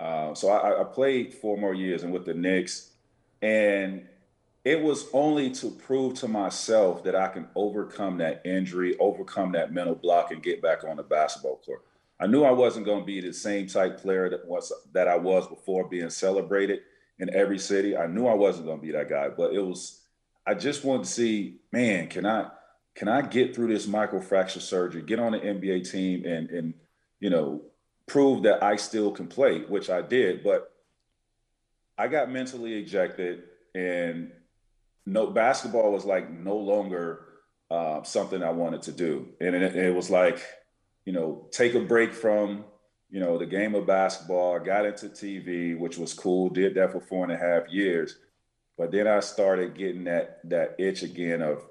Uh, 0.00 0.34
so 0.34 0.48
I, 0.48 0.80
I 0.80 0.84
played 0.84 1.32
four 1.32 1.56
more 1.56 1.74
years, 1.74 2.02
and 2.02 2.12
with 2.12 2.24
the 2.24 2.34
Knicks, 2.34 2.90
and 3.40 4.06
it 4.64 4.82
was 4.82 5.06
only 5.12 5.50
to 5.50 5.70
prove 5.70 6.14
to 6.14 6.28
myself 6.28 7.04
that 7.04 7.14
I 7.14 7.28
can 7.28 7.48
overcome 7.54 8.18
that 8.18 8.42
injury, 8.44 8.96
overcome 8.98 9.52
that 9.52 9.72
mental 9.72 9.94
block, 9.94 10.32
and 10.32 10.42
get 10.42 10.60
back 10.60 10.84
on 10.84 10.96
the 10.96 11.02
basketball 11.02 11.60
court. 11.64 11.82
I 12.20 12.26
knew 12.26 12.44
I 12.44 12.50
wasn't 12.50 12.84
going 12.84 13.00
to 13.00 13.06
be 13.06 13.20
the 13.20 13.32
same 13.32 13.66
type 13.66 14.00
player 14.00 14.28
that 14.28 14.46
was 14.46 14.72
that 14.92 15.08
I 15.08 15.16
was 15.16 15.46
before 15.48 15.88
being 15.88 16.10
celebrated 16.10 16.80
in 17.18 17.34
every 17.34 17.58
city. 17.58 17.96
I 17.96 18.06
knew 18.06 18.26
I 18.26 18.34
wasn't 18.34 18.66
going 18.66 18.78
to 18.78 18.86
be 18.86 18.92
that 18.92 19.08
guy, 19.08 19.28
but 19.28 19.54
it 19.54 19.60
was 19.60 20.02
I 20.46 20.54
just 20.54 20.84
wanted 20.84 21.04
to 21.04 21.10
see, 21.10 21.60
man, 21.72 22.08
can 22.08 22.26
I 22.26 22.50
can 22.94 23.08
I 23.08 23.22
get 23.22 23.54
through 23.54 23.68
this 23.68 23.86
microfracture 23.86 24.60
surgery, 24.60 25.02
get 25.02 25.18
on 25.18 25.32
the 25.32 25.38
NBA 25.38 25.90
team 25.90 26.26
and 26.26 26.50
and 26.50 26.74
you 27.20 27.30
know, 27.30 27.62
prove 28.06 28.42
that 28.42 28.62
I 28.62 28.76
still 28.76 29.10
can 29.12 29.26
play, 29.26 29.60
which 29.60 29.88
I 29.88 30.02
did, 30.02 30.42
but 30.42 30.72
I 31.96 32.08
got 32.08 32.30
mentally 32.30 32.78
ejected 32.78 33.44
and 33.74 34.32
no 35.06 35.26
basketball 35.28 35.92
was 35.92 36.04
like 36.04 36.30
no 36.30 36.56
longer 36.56 37.26
uh, 37.70 38.02
something 38.02 38.42
I 38.42 38.50
wanted 38.50 38.82
to 38.82 38.92
do. 38.92 39.28
And 39.40 39.54
it, 39.54 39.76
it 39.76 39.94
was 39.94 40.10
like 40.10 40.40
you 41.04 41.12
know, 41.12 41.46
take 41.50 41.74
a 41.74 41.80
break 41.80 42.12
from, 42.12 42.64
you 43.10 43.20
know, 43.20 43.38
the 43.38 43.46
game 43.46 43.74
of 43.74 43.86
basketball. 43.86 44.58
Got 44.60 44.86
into 44.86 45.08
TV, 45.08 45.78
which 45.78 45.98
was 45.98 46.14
cool. 46.14 46.48
Did 46.48 46.74
that 46.74 46.92
for 46.92 47.00
four 47.00 47.24
and 47.24 47.32
a 47.32 47.36
half 47.36 47.68
years, 47.70 48.18
but 48.78 48.90
then 48.90 49.06
I 49.06 49.20
started 49.20 49.76
getting 49.76 50.04
that 50.04 50.40
that 50.48 50.76
itch 50.78 51.02
again 51.02 51.42
of, 51.42 51.64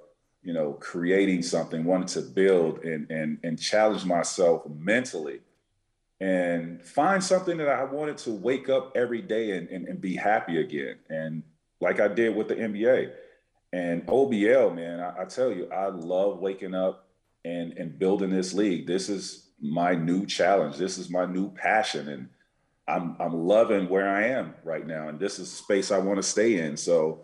you 0.44 0.54
know, 0.54 0.74
creating 0.74 1.44
something, 1.44 1.84
wanting 1.84 2.08
to 2.10 2.22
build 2.22 2.84
and 2.84 3.10
and 3.10 3.39
and 3.44 3.60
challenge 3.60 4.06
myself 4.06 4.63
mentally, 4.68 5.39
and 6.20 6.84
find 6.84 7.24
something 7.24 7.58
that 7.58 7.70
I 7.70 7.84
wanted 7.84 8.18
to 8.20 8.32
wake 8.32 8.70
up 8.70 8.94
every 8.96 9.22
day 9.22 9.58
and 9.58 9.70
and, 9.70 9.88
and 9.88 10.02
be 10.02 10.15
happy 10.15 10.60
again. 10.60 10.98
And 11.10 11.44
like 11.80 12.00
I 12.00 12.08
did 12.10 12.36
with 12.36 12.50
the 12.50 12.56
NBA 12.56 13.13
and 13.72 14.06
OBL, 14.08 14.76
man, 14.76 15.00
I, 15.00 15.22
I 15.22 15.26
tell 15.26 15.52
you, 15.52 15.70
I 15.72 15.88
love 15.88 16.39
waking 16.39 16.74
up 16.74 17.09
and 17.45 17.73
and 17.73 17.97
building 17.97 18.30
this 18.30 18.54
league. 18.54 18.88
This 18.88 19.10
is 19.10 19.49
my 19.62 19.95
new 19.95 20.25
challenge. 20.25 20.78
This 20.78 20.97
is 20.97 21.10
my 21.10 21.25
new 21.25 21.52
passion, 21.52 22.10
and 22.10 22.30
I'm 22.88 23.15
I'm 23.19 23.34
loving 23.34 23.89
where 23.89 24.10
I 24.10 24.28
am 24.28 24.56
right 24.63 24.86
now, 24.86 25.10
and 25.10 25.19
this 25.19 25.39
is 25.39 25.52
a 25.52 25.56
space 25.56 25.91
I 25.91 25.99
want 25.99 26.17
to 26.17 26.23
stay 26.23 26.60
in. 26.60 26.75
So, 26.75 27.21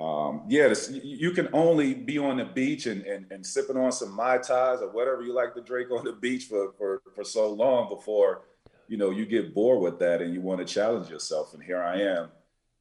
um, 0.00 0.42
yeah, 0.48 0.68
this, 0.68 0.90
you 0.90 1.32
can 1.32 1.48
only 1.52 1.94
be 1.94 2.18
on 2.18 2.36
the 2.36 2.44
beach 2.44 2.86
and, 2.86 3.02
and 3.02 3.26
and 3.30 3.44
sipping 3.44 3.76
on 3.76 3.92
some 3.92 4.12
mai 4.12 4.38
tais 4.38 4.80
or 4.80 4.90
whatever 4.90 5.22
you 5.22 5.34
like 5.34 5.54
to 5.54 5.62
drink 5.62 5.90
on 5.90 6.04
the 6.04 6.12
beach 6.12 6.44
for 6.44 6.72
for 6.78 7.02
for 7.14 7.24
so 7.24 7.50
long 7.50 7.88
before 7.88 8.42
you 8.86 8.96
know 8.96 9.10
you 9.10 9.26
get 9.26 9.54
bored 9.54 9.82
with 9.82 9.98
that 9.98 10.22
and 10.22 10.32
you 10.34 10.40
want 10.40 10.58
to 10.58 10.74
challenge 10.74 11.08
yourself. 11.08 11.54
And 11.54 11.62
here 11.62 11.82
I 11.82 12.00
am 12.00 12.30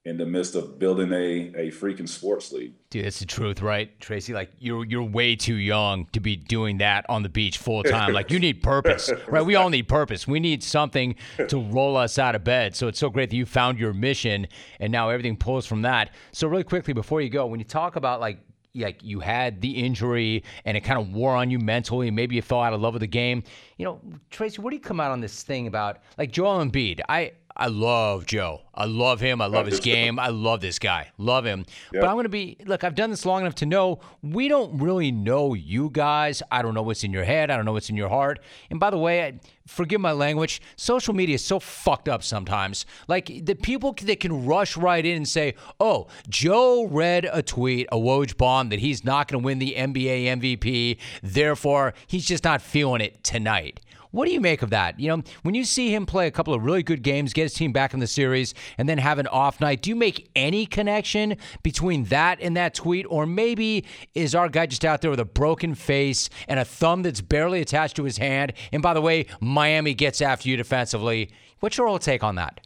in 0.07 0.15
the 0.15 0.25
midst 0.25 0.55
of 0.55 0.79
building 0.79 1.11
a, 1.11 1.51
a 1.53 1.69
freaking 1.69 2.07
sports 2.07 2.53
league. 2.53 2.71
Dude, 2.89 3.03
that's 3.03 3.19
the 3.19 3.25
truth, 3.25 3.61
right, 3.61 3.99
Tracy? 3.99 4.33
Like 4.33 4.51
you're 4.57 4.85
you're 4.85 5.03
way 5.03 5.35
too 5.35 5.55
young 5.55 6.05
to 6.13 6.21
be 6.21 6.37
doing 6.37 6.77
that 6.77 7.05
on 7.09 7.23
the 7.23 7.29
beach 7.29 7.57
full 7.57 7.83
time. 7.83 8.13
like 8.13 8.31
you 8.31 8.39
need 8.39 8.63
purpose, 8.63 9.11
right? 9.27 9.45
We 9.45 9.55
all 9.55 9.69
need 9.69 9.89
purpose. 9.89 10.25
We 10.25 10.39
need 10.39 10.63
something 10.63 11.15
to 11.49 11.59
roll 11.59 11.97
us 11.97 12.17
out 12.17 12.35
of 12.35 12.45
bed. 12.45 12.73
So 12.73 12.87
it's 12.87 12.99
so 12.99 13.09
great 13.09 13.29
that 13.31 13.35
you 13.35 13.45
found 13.45 13.79
your 13.79 13.91
mission 13.91 14.47
and 14.79 14.93
now 14.93 15.09
everything 15.09 15.35
pulls 15.35 15.65
from 15.65 15.81
that. 15.81 16.11
So 16.31 16.47
really 16.47 16.63
quickly 16.63 16.93
before 16.93 17.19
you 17.19 17.29
go, 17.29 17.45
when 17.45 17.59
you 17.59 17.65
talk 17.65 17.97
about 17.97 18.21
like 18.21 18.39
like 18.75 19.03
you 19.03 19.19
had 19.19 19.59
the 19.59 19.71
injury 19.71 20.43
and 20.63 20.77
it 20.77 20.81
kind 20.81 21.01
of 21.01 21.13
wore 21.13 21.35
on 21.35 21.49
you 21.49 21.59
mentally, 21.59 22.11
maybe 22.11 22.35
you 22.35 22.41
fell 22.41 22.61
out 22.61 22.71
of 22.71 22.79
love 22.79 22.93
with 22.93 23.01
the 23.01 23.07
game. 23.07 23.43
You 23.77 23.85
know, 23.85 24.01
Tracy, 24.29 24.61
what 24.61 24.69
do 24.69 24.77
you 24.77 24.81
come 24.81 24.99
out 25.01 25.11
on 25.11 25.19
this 25.19 25.43
thing 25.43 25.67
about 25.67 25.99
like 26.17 26.31
Joel 26.31 26.63
Embiid? 26.63 27.01
I 27.09 27.33
I 27.59 27.67
love 27.67 28.27
Joe. 28.27 28.61
I 28.75 28.85
love 28.85 29.19
him. 29.19 29.41
I 29.41 29.47
love 29.47 29.65
his 29.65 29.79
game. 29.79 30.19
I 30.19 30.27
love 30.27 30.61
this 30.61 30.77
guy. 30.77 31.09
Love 31.17 31.43
him. 31.43 31.65
Yep. 31.91 32.01
But 32.01 32.07
I'm 32.07 32.13
going 32.13 32.25
to 32.25 32.29
be 32.29 32.57
look, 32.65 32.83
I've 32.83 32.93
done 32.93 33.09
this 33.09 33.25
long 33.25 33.41
enough 33.41 33.55
to 33.55 33.65
know 33.65 33.99
we 34.21 34.47
don't 34.47 34.79
really 34.79 35.11
know 35.11 35.55
you 35.55 35.89
guys. 35.91 36.43
I 36.51 36.61
don't 36.61 36.75
know 36.75 36.83
what's 36.83 37.03
in 37.03 37.11
your 37.11 37.23
head. 37.23 37.49
I 37.49 37.55
don't 37.55 37.65
know 37.65 37.73
what's 37.73 37.89
in 37.89 37.97
your 37.97 38.09
heart. 38.09 38.39
And 38.69 38.79
by 38.79 38.91
the 38.91 38.99
way, 38.99 39.25
I, 39.25 39.39
forgive 39.65 39.99
my 39.99 40.11
language, 40.11 40.61
social 40.75 41.15
media 41.15 41.35
is 41.35 41.43
so 41.43 41.59
fucked 41.59 42.07
up 42.07 42.23
sometimes. 42.23 42.85
Like 43.07 43.43
the 43.43 43.55
people 43.55 43.95
that 44.03 44.19
can 44.19 44.45
rush 44.45 44.77
right 44.77 45.03
in 45.03 45.17
and 45.17 45.27
say, 45.27 45.55
"Oh, 45.79 46.07
Joe 46.29 46.85
read 46.85 47.27
a 47.31 47.41
tweet, 47.41 47.87
a 47.91 47.97
Woj 47.97 48.37
bomb 48.37 48.69
that 48.69 48.79
he's 48.79 49.03
not 49.03 49.27
going 49.27 49.41
to 49.41 49.45
win 49.45 49.57
the 49.57 49.73
NBA 49.75 50.25
MVP, 50.25 50.99
therefore 51.23 51.95
he's 52.05 52.25
just 52.25 52.43
not 52.43 52.61
feeling 52.61 53.01
it 53.01 53.23
tonight." 53.23 53.79
What 54.11 54.25
do 54.25 54.33
you 54.33 54.39
make 54.39 54.61
of 54.61 54.69
that? 54.69 54.99
You 54.99 55.09
know, 55.09 55.23
when 55.43 55.55
you 55.55 55.63
see 55.63 55.93
him 55.93 56.05
play 56.05 56.27
a 56.27 56.31
couple 56.31 56.53
of 56.53 56.63
really 56.63 56.83
good 56.83 57.01
games, 57.01 57.33
get 57.33 57.43
his 57.43 57.53
team 57.53 57.71
back 57.71 57.93
in 57.93 57.99
the 57.99 58.07
series, 58.07 58.53
and 58.77 58.87
then 58.87 58.97
have 58.97 59.19
an 59.19 59.27
off 59.27 59.59
night, 59.59 59.81
do 59.81 59.89
you 59.89 59.95
make 59.95 60.29
any 60.35 60.65
connection 60.65 61.37
between 61.63 62.05
that 62.05 62.39
and 62.41 62.55
that 62.57 62.73
tweet? 62.73 63.05
Or 63.09 63.25
maybe 63.25 63.85
is 64.13 64.35
our 64.35 64.49
guy 64.49 64.65
just 64.65 64.85
out 64.85 65.01
there 65.01 65.11
with 65.11 65.19
a 65.19 65.25
broken 65.25 65.75
face 65.75 66.29
and 66.47 66.59
a 66.59 66.65
thumb 66.65 67.03
that's 67.03 67.21
barely 67.21 67.61
attached 67.61 67.95
to 67.97 68.03
his 68.03 68.17
hand? 68.17 68.53
And 68.71 68.81
by 68.81 68.93
the 68.93 69.01
way, 69.01 69.25
Miami 69.39 69.93
gets 69.93 70.21
after 70.21 70.49
you 70.49 70.57
defensively. 70.57 71.31
What's 71.59 71.77
your 71.77 71.87
whole 71.87 71.99
take 71.99 72.23
on 72.23 72.35
that? 72.35 72.61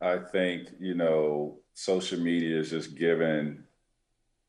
I 0.00 0.18
think, 0.18 0.68
you 0.78 0.94
know, 0.94 1.58
social 1.74 2.20
media 2.20 2.58
is 2.58 2.70
just 2.70 2.96
giving 2.96 3.64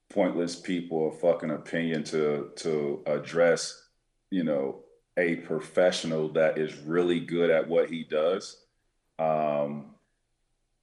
pointless 0.10 0.56
people 0.56 1.10
a 1.10 1.12
fucking 1.12 1.52
opinion 1.52 2.04
to 2.04 2.52
to 2.56 3.04
address 3.06 3.89
you 4.32 4.44
know, 4.44 4.84
a 5.18 5.36
professional 5.38 6.30
that 6.30 6.58
is 6.58 6.76
really 6.78 7.20
good 7.20 7.50
at 7.50 7.68
what 7.68 7.90
he 7.90 8.04
does. 8.04 8.64
Um, 9.18 9.96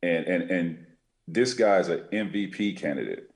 and 0.02 0.26
and 0.26 0.50
and 0.50 0.86
this 1.26 1.54
guy's 1.54 1.88
an 1.88 2.04
MVP 2.12 2.76
candidate. 2.76 3.30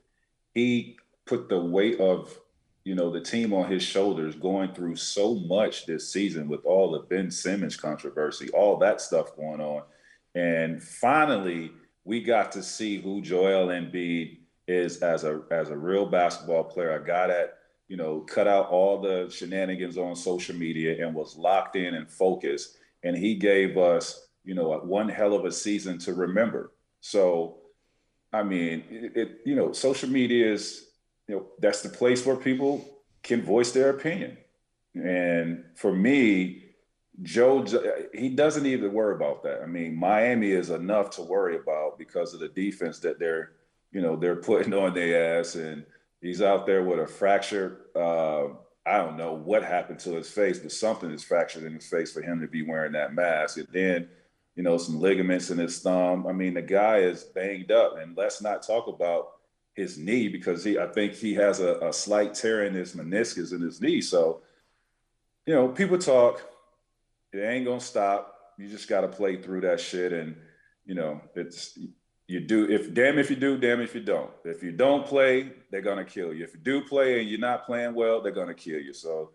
He 0.53 0.97
put 1.25 1.49
the 1.49 1.59
weight 1.59 1.99
of 1.99 2.37
you 2.83 2.95
know 2.95 3.09
the 3.09 3.21
team 3.21 3.53
on 3.53 3.71
his 3.71 3.83
shoulders, 3.83 4.35
going 4.35 4.73
through 4.73 4.95
so 4.95 5.35
much 5.35 5.85
this 5.85 6.11
season 6.11 6.47
with 6.47 6.65
all 6.65 6.91
the 6.91 6.99
Ben 6.99 7.31
Simmons 7.31 7.75
controversy, 7.75 8.49
all 8.49 8.77
that 8.77 9.01
stuff 9.01 9.35
going 9.35 9.61
on, 9.61 9.83
and 10.35 10.81
finally 10.81 11.71
we 12.03 12.21
got 12.21 12.51
to 12.51 12.63
see 12.63 12.99
who 12.99 13.21
Joel 13.21 13.67
Embiid 13.67 14.39
is 14.67 14.97
as 14.97 15.23
a 15.23 15.41
as 15.51 15.69
a 15.69 15.77
real 15.77 16.05
basketball 16.05 16.63
player, 16.63 16.91
a 16.91 17.05
guy 17.05 17.27
that 17.27 17.57
you 17.91 17.97
know, 17.97 18.21
cut 18.21 18.47
out 18.47 18.69
all 18.69 19.01
the 19.01 19.29
shenanigans 19.29 19.97
on 19.97 20.15
social 20.15 20.55
media 20.55 21.05
and 21.05 21.13
was 21.13 21.35
locked 21.35 21.75
in 21.75 21.93
and 21.93 22.09
focused. 22.09 22.77
And 23.03 23.17
he 23.17 23.35
gave 23.35 23.77
us, 23.77 24.29
you 24.45 24.55
know, 24.55 24.71
one 24.77 25.09
hell 25.09 25.33
of 25.33 25.43
a 25.43 25.51
season 25.51 25.97
to 25.99 26.13
remember. 26.13 26.71
So, 27.01 27.57
I 28.31 28.43
mean, 28.43 28.85
it, 28.89 29.17
it 29.17 29.41
you 29.45 29.55
know, 29.55 29.73
social 29.73 30.07
media 30.07 30.53
is, 30.53 30.87
you 31.27 31.35
know, 31.35 31.47
that's 31.59 31.81
the 31.81 31.89
place 31.89 32.25
where 32.25 32.37
people 32.37 32.87
can 33.23 33.41
voice 33.41 33.73
their 33.73 33.89
opinion. 33.89 34.37
And 34.95 35.65
for 35.75 35.93
me, 35.93 36.63
Joe, 37.21 37.65
he 38.13 38.29
doesn't 38.29 38.65
even 38.65 38.93
worry 38.93 39.15
about 39.15 39.43
that. 39.43 39.63
I 39.63 39.65
mean, 39.65 39.97
Miami 39.97 40.51
is 40.51 40.69
enough 40.69 41.09
to 41.17 41.23
worry 41.23 41.57
about 41.57 41.99
because 41.99 42.33
of 42.33 42.39
the 42.39 42.47
defense 42.47 42.99
that 42.99 43.19
they're, 43.19 43.51
you 43.91 43.99
know, 43.99 44.15
they're 44.15 44.37
putting 44.37 44.73
on 44.73 44.93
their 44.93 45.39
ass 45.39 45.55
and 45.55 45.85
He's 46.21 46.41
out 46.41 46.65
there 46.65 46.83
with 46.83 46.99
a 46.99 47.07
fracture. 47.07 47.87
Uh, 47.95 48.55
I 48.85 48.97
don't 48.97 49.17
know 49.17 49.33
what 49.33 49.63
happened 49.63 49.99
to 50.01 50.13
his 50.13 50.29
face, 50.29 50.59
but 50.59 50.71
something 50.71 51.11
is 51.11 51.23
fractured 51.23 51.63
in 51.63 51.73
his 51.73 51.87
face 51.87 52.13
for 52.13 52.21
him 52.21 52.41
to 52.41 52.47
be 52.47 52.61
wearing 52.61 52.93
that 52.93 53.13
mask. 53.13 53.57
And 53.57 53.67
then, 53.71 54.09
you 54.55 54.63
know, 54.63 54.77
some 54.77 54.99
ligaments 54.99 55.49
in 55.49 55.57
his 55.57 55.79
thumb. 55.79 56.27
I 56.27 56.31
mean, 56.31 56.53
the 56.53 56.61
guy 56.61 56.97
is 56.97 57.23
banged 57.23 57.71
up. 57.71 57.97
And 57.97 58.15
let's 58.15 58.41
not 58.41 58.65
talk 58.65 58.87
about 58.87 59.29
his 59.75 59.97
knee 59.97 60.27
because 60.27 60.63
he, 60.63 60.77
I 60.77 60.87
think 60.87 61.13
he 61.13 61.33
has 61.35 61.59
a, 61.59 61.75
a 61.79 61.93
slight 61.93 62.33
tear 62.33 62.65
in 62.65 62.73
his 62.73 62.95
meniscus 62.95 63.53
in 63.53 63.61
his 63.61 63.81
knee. 63.81 64.01
So, 64.01 64.41
you 65.45 65.55
know, 65.55 65.69
people 65.69 65.97
talk. 65.97 66.47
It 67.33 67.39
ain't 67.39 67.65
gonna 67.65 67.79
stop. 67.79 68.37
You 68.57 68.67
just 68.67 68.89
got 68.89 69.01
to 69.01 69.07
play 69.07 69.41
through 69.41 69.61
that 69.61 69.79
shit. 69.79 70.11
And 70.11 70.35
you 70.85 70.95
know, 70.95 71.21
it's 71.35 71.77
you 72.31 72.39
do 72.39 72.69
if 72.69 72.93
damn 72.93 73.19
if 73.19 73.29
you 73.29 73.35
do, 73.35 73.57
damn 73.57 73.81
if 73.81 73.93
you 73.93 74.01
don't. 74.01 74.31
If 74.45 74.63
you 74.63 74.71
don't 74.71 75.05
play, 75.05 75.51
they're 75.69 75.81
gonna 75.81 76.05
kill 76.05 76.33
you. 76.33 76.43
If 76.45 76.53
you 76.53 76.61
do 76.61 76.81
play 76.81 77.19
and 77.19 77.29
you're 77.29 77.39
not 77.39 77.65
playing 77.65 77.93
well, 77.93 78.21
they're 78.21 78.31
gonna 78.31 78.53
kill 78.53 78.79
you. 78.79 78.93
So 78.93 79.31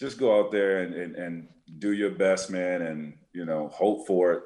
just 0.00 0.18
go 0.18 0.40
out 0.40 0.50
there 0.50 0.78
and, 0.78 0.94
and, 0.94 1.16
and 1.16 1.48
do 1.78 1.92
your 1.92 2.10
best, 2.10 2.50
man, 2.50 2.82
and 2.82 3.18
you 3.34 3.44
know, 3.44 3.68
hope 3.68 4.06
for 4.06 4.32
it, 4.32 4.42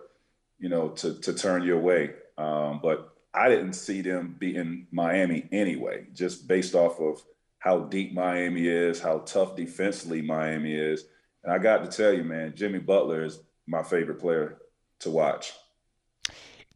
you 0.59 0.69
know, 0.69 0.89
to 0.91 1.15
to 1.21 1.33
turn 1.33 1.63
your 1.63 1.79
way. 1.79 2.15
Um, 2.37 2.81
but 2.83 3.17
I 3.33 3.49
didn't 3.49 3.75
see 3.75 4.03
them 4.03 4.35
beating 4.39 4.89
Miami 4.91 5.49
anyway, 5.53 6.07
just 6.13 6.49
based 6.49 6.75
off 6.75 6.99
of 7.01 7.23
how 7.59 7.81
deep 7.81 8.13
Miami 8.13 8.67
is, 8.67 9.01
how 9.01 9.19
tough 9.19 9.55
defensively 9.55 10.23
Miami 10.23 10.75
is. 10.75 11.05
And 11.45 11.53
I 11.53 11.59
got 11.59 11.85
to 11.89 11.97
tell 11.97 12.13
you, 12.13 12.25
man, 12.25 12.55
Jimmy 12.57 12.81
Butler 12.81 13.25
is 13.25 13.39
my 13.67 13.83
favorite 13.83 14.19
player 14.19 14.59
to 15.01 15.11
watch. 15.11 15.53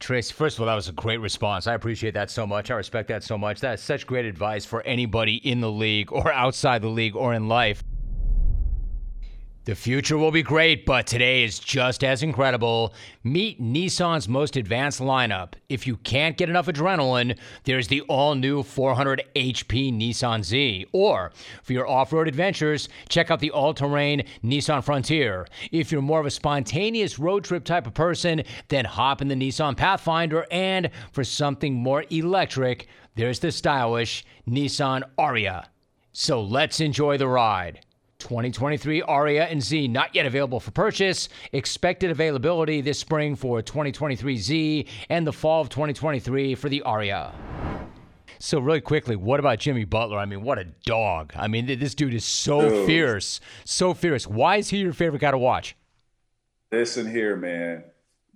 Trace, 0.01 0.31
first 0.31 0.57
of 0.57 0.63
all, 0.63 0.67
that 0.67 0.75
was 0.75 0.89
a 0.89 0.93
great 0.93 1.21
response. 1.21 1.67
I 1.67 1.75
appreciate 1.75 2.15
that 2.15 2.31
so 2.31 2.47
much. 2.47 2.71
I 2.71 2.75
respect 2.75 3.09
that 3.09 3.23
so 3.23 3.37
much. 3.37 3.61
That 3.61 3.75
is 3.75 3.81
such 3.83 4.07
great 4.07 4.25
advice 4.25 4.65
for 4.65 4.83
anybody 4.83 5.37
in 5.37 5.61
the 5.61 5.71
league 5.71 6.11
or 6.11 6.33
outside 6.33 6.81
the 6.81 6.89
league 6.89 7.15
or 7.15 7.35
in 7.35 7.49
life. 7.49 7.85
The 9.71 9.77
future 9.77 10.19
will 10.19 10.33
be 10.33 10.43
great, 10.43 10.85
but 10.85 11.07
today 11.07 11.45
is 11.45 11.61
just 11.61 12.03
as 12.03 12.25
incredible. 12.25 12.93
Meet 13.23 13.63
Nissan's 13.63 14.29
most 14.29 14.57
advanced 14.57 15.01
lineup. 15.01 15.53
If 15.69 15.87
you 15.87 15.97
can't 15.99 16.37
get 16.37 16.49
enough 16.49 16.67
adrenaline, 16.67 17.39
there's 17.63 17.87
the 17.87 18.01
all 18.09 18.35
new 18.35 18.65
400 18.65 19.23
HP 19.37 19.97
Nissan 19.97 20.43
Z. 20.43 20.87
Or 20.91 21.31
for 21.63 21.73
your 21.73 21.87
off 21.87 22.13
road 22.13 22.27
adventures, 22.27 22.89
check 23.09 23.31
out 23.31 23.39
the 23.39 23.53
all 23.53 23.73
terrain 23.73 24.25
Nissan 24.43 24.83
Frontier. 24.83 25.47
If 25.71 25.93
you're 25.93 26.03
more 26.03 26.19
of 26.19 26.27
a 26.27 26.31
spontaneous 26.31 27.21
road 27.21 27.45
trip 27.45 27.63
type 27.65 27.87
of 27.87 27.95
person, 27.95 28.43
then 28.71 28.85
hop 28.85 29.23
in 29.23 29.29
the 29.29 29.37
Nissan 29.37 29.77
Pathfinder. 29.77 30.47
And 30.51 30.91
for 31.13 31.23
something 31.23 31.75
more 31.75 32.05
electric, 32.11 32.89
there's 33.15 33.39
the 33.39 33.53
stylish 33.53 34.25
Nissan 34.49 35.05
Ariya. 35.17 35.67
So 36.11 36.43
let's 36.43 36.81
enjoy 36.81 37.19
the 37.19 37.29
ride. 37.29 37.87
2023 38.21 39.03
Ariya 39.03 39.51
and 39.51 39.63
Z 39.63 39.89
not 39.89 40.15
yet 40.15 40.27
available 40.27 40.61
for 40.61 40.71
purchase. 40.71 41.29
Expected 41.53 42.11
availability 42.11 42.81
this 42.81 42.99
spring 42.99 43.35
for 43.35 43.63
2023 43.63 44.37
Z 44.37 44.87
and 45.09 45.27
the 45.27 45.33
fall 45.33 45.61
of 45.61 45.69
2023 45.71 46.55
for 46.55 46.69
the 46.69 46.83
Ariya. 46.87 47.33
So 48.39 48.59
really 48.59 48.81
quickly, 48.81 49.17
what 49.17 49.39
about 49.39 49.59
Jimmy 49.59 49.85
Butler? 49.85 50.19
I 50.19 50.25
mean, 50.25 50.43
what 50.43 50.59
a 50.59 50.65
dog! 50.65 51.33
I 51.37 51.47
mean, 51.47 51.67
this 51.67 51.95
dude 51.95 52.15
is 52.15 52.25
so 52.25 52.87
fierce, 52.87 53.39
so 53.65 53.93
fierce. 53.93 54.27
Why 54.27 54.57
is 54.57 54.71
he 54.71 54.79
your 54.79 54.95
favorite 54.95 55.21
guy 55.21 55.31
to 55.31 55.39
watch? 55.39 55.77
Listen 56.73 57.11
here, 57.11 57.37
man. 57.37 57.85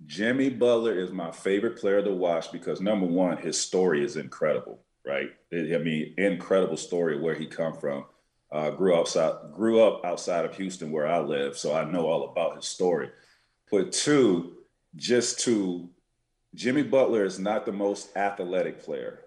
Jimmy 0.05 0.49
Butler 0.49 0.99
is 0.99 1.11
my 1.11 1.31
favorite 1.31 1.77
player 1.77 2.03
to 2.03 2.13
watch 2.13 2.51
because 2.51 2.81
number 2.81 3.07
one, 3.07 3.37
his 3.37 3.59
story 3.59 4.03
is 4.03 4.17
incredible, 4.17 4.79
right? 5.05 5.29
I 5.51 5.77
mean, 5.77 6.13
incredible 6.17 6.77
story 6.77 7.19
where 7.19 7.33
he 7.33 7.47
come 7.47 7.73
from. 7.73 8.05
Uh, 8.51 8.69
grew 8.69 8.95
outside, 8.95 9.33
grew 9.53 9.81
up 9.81 10.05
outside 10.05 10.45
of 10.45 10.55
Houston 10.55 10.91
where 10.91 11.07
I 11.07 11.19
live, 11.19 11.57
so 11.57 11.75
I 11.75 11.83
know 11.83 12.05
all 12.05 12.29
about 12.29 12.55
his 12.55 12.65
story. 12.65 13.09
But 13.71 13.91
two, 13.91 14.57
just 14.95 15.39
to 15.41 15.89
Jimmy 16.53 16.83
Butler 16.83 17.25
is 17.25 17.37
not 17.37 17.65
the 17.65 17.73
most 17.73 18.15
athletic 18.15 18.81
player. 18.83 19.21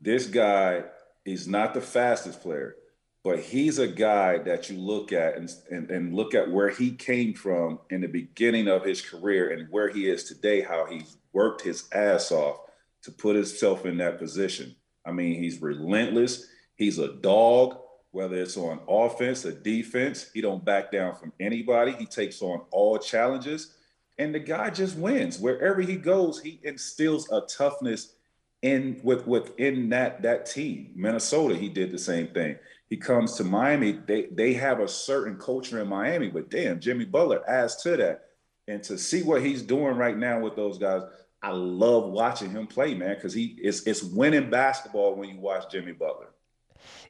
This 0.00 0.26
guy 0.26 0.84
is 1.24 1.48
not 1.48 1.74
the 1.74 1.80
fastest 1.80 2.42
player, 2.42 2.76
but 3.22 3.40
he's 3.40 3.78
a 3.78 3.88
guy 3.88 4.38
that 4.38 4.70
you 4.70 4.78
look 4.78 5.12
at 5.12 5.36
and, 5.36 5.50
and, 5.70 5.90
and, 5.90 6.14
look 6.14 6.34
at 6.34 6.50
where 6.50 6.70
he 6.70 6.92
came 6.92 7.34
from 7.34 7.80
in 7.90 8.00
the 8.00 8.06
beginning 8.06 8.66
of 8.68 8.84
his 8.84 9.02
career 9.02 9.50
and 9.50 9.70
where 9.70 9.88
he 9.88 10.08
is 10.08 10.24
today, 10.24 10.62
how 10.62 10.86
he's 10.86 11.18
worked 11.32 11.60
his 11.60 11.88
ass 11.92 12.32
off 12.32 12.60
to 13.02 13.10
put 13.10 13.36
himself 13.36 13.84
in 13.84 13.98
that 13.98 14.18
position. 14.18 14.74
I 15.04 15.12
mean, 15.12 15.34
he's 15.34 15.60
relentless. 15.60 16.46
He's 16.76 16.98
a 16.98 17.14
dog, 17.14 17.78
whether 18.12 18.36
it's 18.36 18.56
on 18.56 18.80
offense 18.88 19.44
or 19.46 19.52
defense. 19.52 20.30
He 20.32 20.40
don't 20.40 20.64
back 20.64 20.90
down 20.90 21.14
from 21.14 21.32
anybody. 21.38 21.92
He 21.92 22.06
takes 22.06 22.42
on 22.42 22.62
all 22.70 22.98
challenges. 22.98 23.74
And 24.18 24.34
the 24.34 24.40
guy 24.40 24.70
just 24.70 24.96
wins. 24.96 25.38
Wherever 25.38 25.80
he 25.80 25.96
goes, 25.96 26.40
he 26.40 26.60
instills 26.62 27.30
a 27.32 27.42
toughness 27.42 28.14
in 28.62 29.00
with 29.02 29.26
within 29.26 29.88
that 29.90 30.22
that 30.22 30.46
team. 30.46 30.92
Minnesota, 30.94 31.56
he 31.56 31.68
did 31.68 31.90
the 31.90 31.98
same 31.98 32.28
thing. 32.28 32.56
He 32.88 32.96
comes 32.96 33.36
to 33.36 33.44
Miami. 33.44 33.92
They 33.92 34.26
they 34.32 34.52
have 34.54 34.80
a 34.80 34.88
certain 34.88 35.38
culture 35.38 35.80
in 35.80 35.88
Miami, 35.88 36.28
but 36.28 36.50
damn, 36.50 36.80
Jimmy 36.80 37.06
Butler 37.06 37.48
adds 37.48 37.76
to 37.82 37.96
that. 37.96 38.26
And 38.68 38.82
to 38.84 38.98
see 38.98 39.22
what 39.22 39.42
he's 39.42 39.62
doing 39.62 39.96
right 39.96 40.16
now 40.16 40.40
with 40.40 40.56
those 40.56 40.78
guys, 40.78 41.02
I 41.42 41.50
love 41.52 42.10
watching 42.10 42.50
him 42.50 42.66
play, 42.66 42.94
man, 42.94 43.14
because 43.14 43.32
he 43.32 43.58
it's 43.62 43.86
it's 43.86 44.02
winning 44.02 44.50
basketball 44.50 45.14
when 45.14 45.30
you 45.30 45.40
watch 45.40 45.70
Jimmy 45.70 45.92
Butler. 45.92 46.28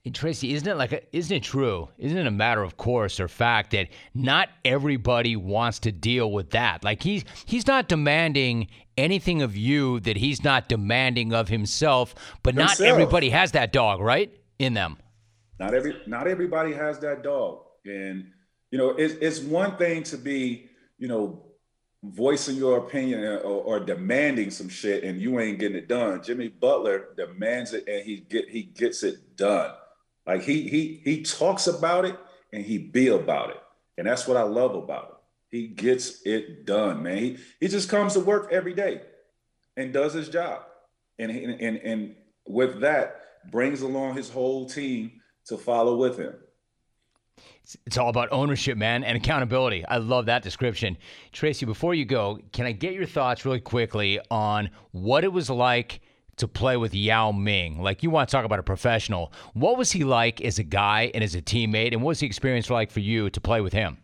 And 0.04 0.14
Tracy, 0.14 0.54
isn't 0.54 0.66
it 0.66 0.76
like 0.76 0.92
a, 0.92 1.02
isn't 1.14 1.36
it 1.36 1.42
true? 1.42 1.88
Isn't 1.98 2.16
it 2.16 2.26
a 2.26 2.30
matter 2.30 2.62
of 2.62 2.78
course 2.78 3.20
or 3.20 3.28
fact 3.28 3.72
that 3.72 3.88
not 4.14 4.48
everybody 4.64 5.36
wants 5.36 5.78
to 5.80 5.92
deal 5.92 6.32
with 6.32 6.50
that? 6.50 6.82
Like 6.82 7.02
he's 7.02 7.24
he's 7.44 7.66
not 7.66 7.88
demanding 7.88 8.68
anything 8.96 9.42
of 9.42 9.56
you 9.56 10.00
that 10.00 10.16
he's 10.16 10.42
not 10.42 10.68
demanding 10.70 11.34
of 11.34 11.48
himself, 11.48 12.14
but 12.42 12.54
himself. 12.54 12.80
not 12.80 12.86
everybody 12.86 13.28
has 13.28 13.52
that 13.52 13.72
dog, 13.72 14.00
right? 14.00 14.34
In 14.58 14.72
them. 14.72 14.96
Not 15.58 15.74
every 15.74 16.00
not 16.06 16.26
everybody 16.26 16.72
has 16.72 16.98
that 17.00 17.22
dog. 17.22 17.60
And 17.84 18.30
you 18.70 18.78
know, 18.78 18.90
it's 18.90 19.14
it's 19.20 19.40
one 19.40 19.76
thing 19.76 20.02
to 20.04 20.16
be, 20.16 20.70
you 20.98 21.08
know, 21.08 21.42
voicing 22.02 22.56
your 22.56 22.78
opinion 22.78 23.22
uh, 23.22 23.36
or, 23.38 23.76
or, 23.76 23.80
demanding 23.80 24.50
some 24.50 24.70
shit 24.70 25.04
and 25.04 25.20
you 25.20 25.38
ain't 25.38 25.58
getting 25.58 25.76
it 25.76 25.86
done. 25.86 26.22
Jimmy 26.22 26.48
Butler 26.48 27.08
demands 27.14 27.74
it 27.74 27.86
and 27.86 28.02
he 28.02 28.20
get 28.20 28.48
he 28.48 28.62
gets 28.62 29.02
it 29.02 29.36
done. 29.36 29.72
Like 30.26 30.42
he 30.42 30.68
he 30.68 31.00
he 31.04 31.22
talks 31.22 31.66
about 31.66 32.04
it 32.04 32.18
and 32.52 32.64
he 32.64 32.78
be 32.78 33.08
about 33.08 33.50
it. 33.50 33.60
And 33.98 34.06
that's 34.06 34.26
what 34.26 34.36
I 34.36 34.42
love 34.42 34.74
about 34.74 35.04
him. 35.04 35.16
He 35.50 35.66
gets 35.68 36.22
it 36.24 36.64
done, 36.64 37.02
man. 37.02 37.18
He, 37.18 37.38
he 37.58 37.68
just 37.68 37.88
comes 37.88 38.14
to 38.14 38.20
work 38.20 38.50
every 38.52 38.72
day 38.72 39.02
and 39.76 39.92
does 39.92 40.12
his 40.12 40.28
job. 40.28 40.62
And, 41.18 41.30
and, 41.30 41.76
and 41.78 42.14
with 42.46 42.80
that, 42.80 43.20
brings 43.50 43.82
along 43.82 44.16
his 44.16 44.30
whole 44.30 44.66
team 44.66 45.12
to 45.46 45.56
follow 45.56 45.96
with 45.96 46.18
him. 46.18 46.34
It's 47.86 47.96
all 47.98 48.08
about 48.08 48.28
ownership, 48.32 48.76
man, 48.76 49.02
and 49.04 49.16
accountability. 49.16 49.84
I 49.86 49.96
love 49.96 50.26
that 50.26 50.42
description. 50.42 50.96
Tracy, 51.32 51.66
before 51.66 51.94
you 51.94 52.04
go, 52.04 52.38
can 52.52 52.66
I 52.66 52.72
get 52.72 52.92
your 52.92 53.06
thoughts 53.06 53.44
really 53.44 53.60
quickly 53.60 54.20
on 54.30 54.70
what 54.92 55.24
it 55.24 55.32
was 55.32 55.48
like 55.48 56.00
to 56.40 56.48
play 56.48 56.76
with 56.76 56.94
Yao 56.94 57.32
Ming? 57.32 57.80
Like, 57.80 58.02
you 58.02 58.10
want 58.10 58.28
to 58.28 58.32
talk 58.32 58.44
about 58.44 58.58
a 58.58 58.64
professional. 58.64 59.32
What 59.54 59.78
was 59.78 59.92
he 59.92 60.04
like 60.04 60.40
as 60.40 60.58
a 60.58 60.62
guy 60.64 61.10
and 61.14 61.24
as 61.24 61.34
a 61.34 61.42
teammate? 61.42 61.92
And 61.92 62.02
what 62.02 62.08
was 62.08 62.20
the 62.20 62.26
experience 62.26 62.68
like 62.68 62.90
for 62.90 63.00
you 63.00 63.30
to 63.30 63.40
play 63.40 63.60
with 63.60 63.72
him? 63.72 63.98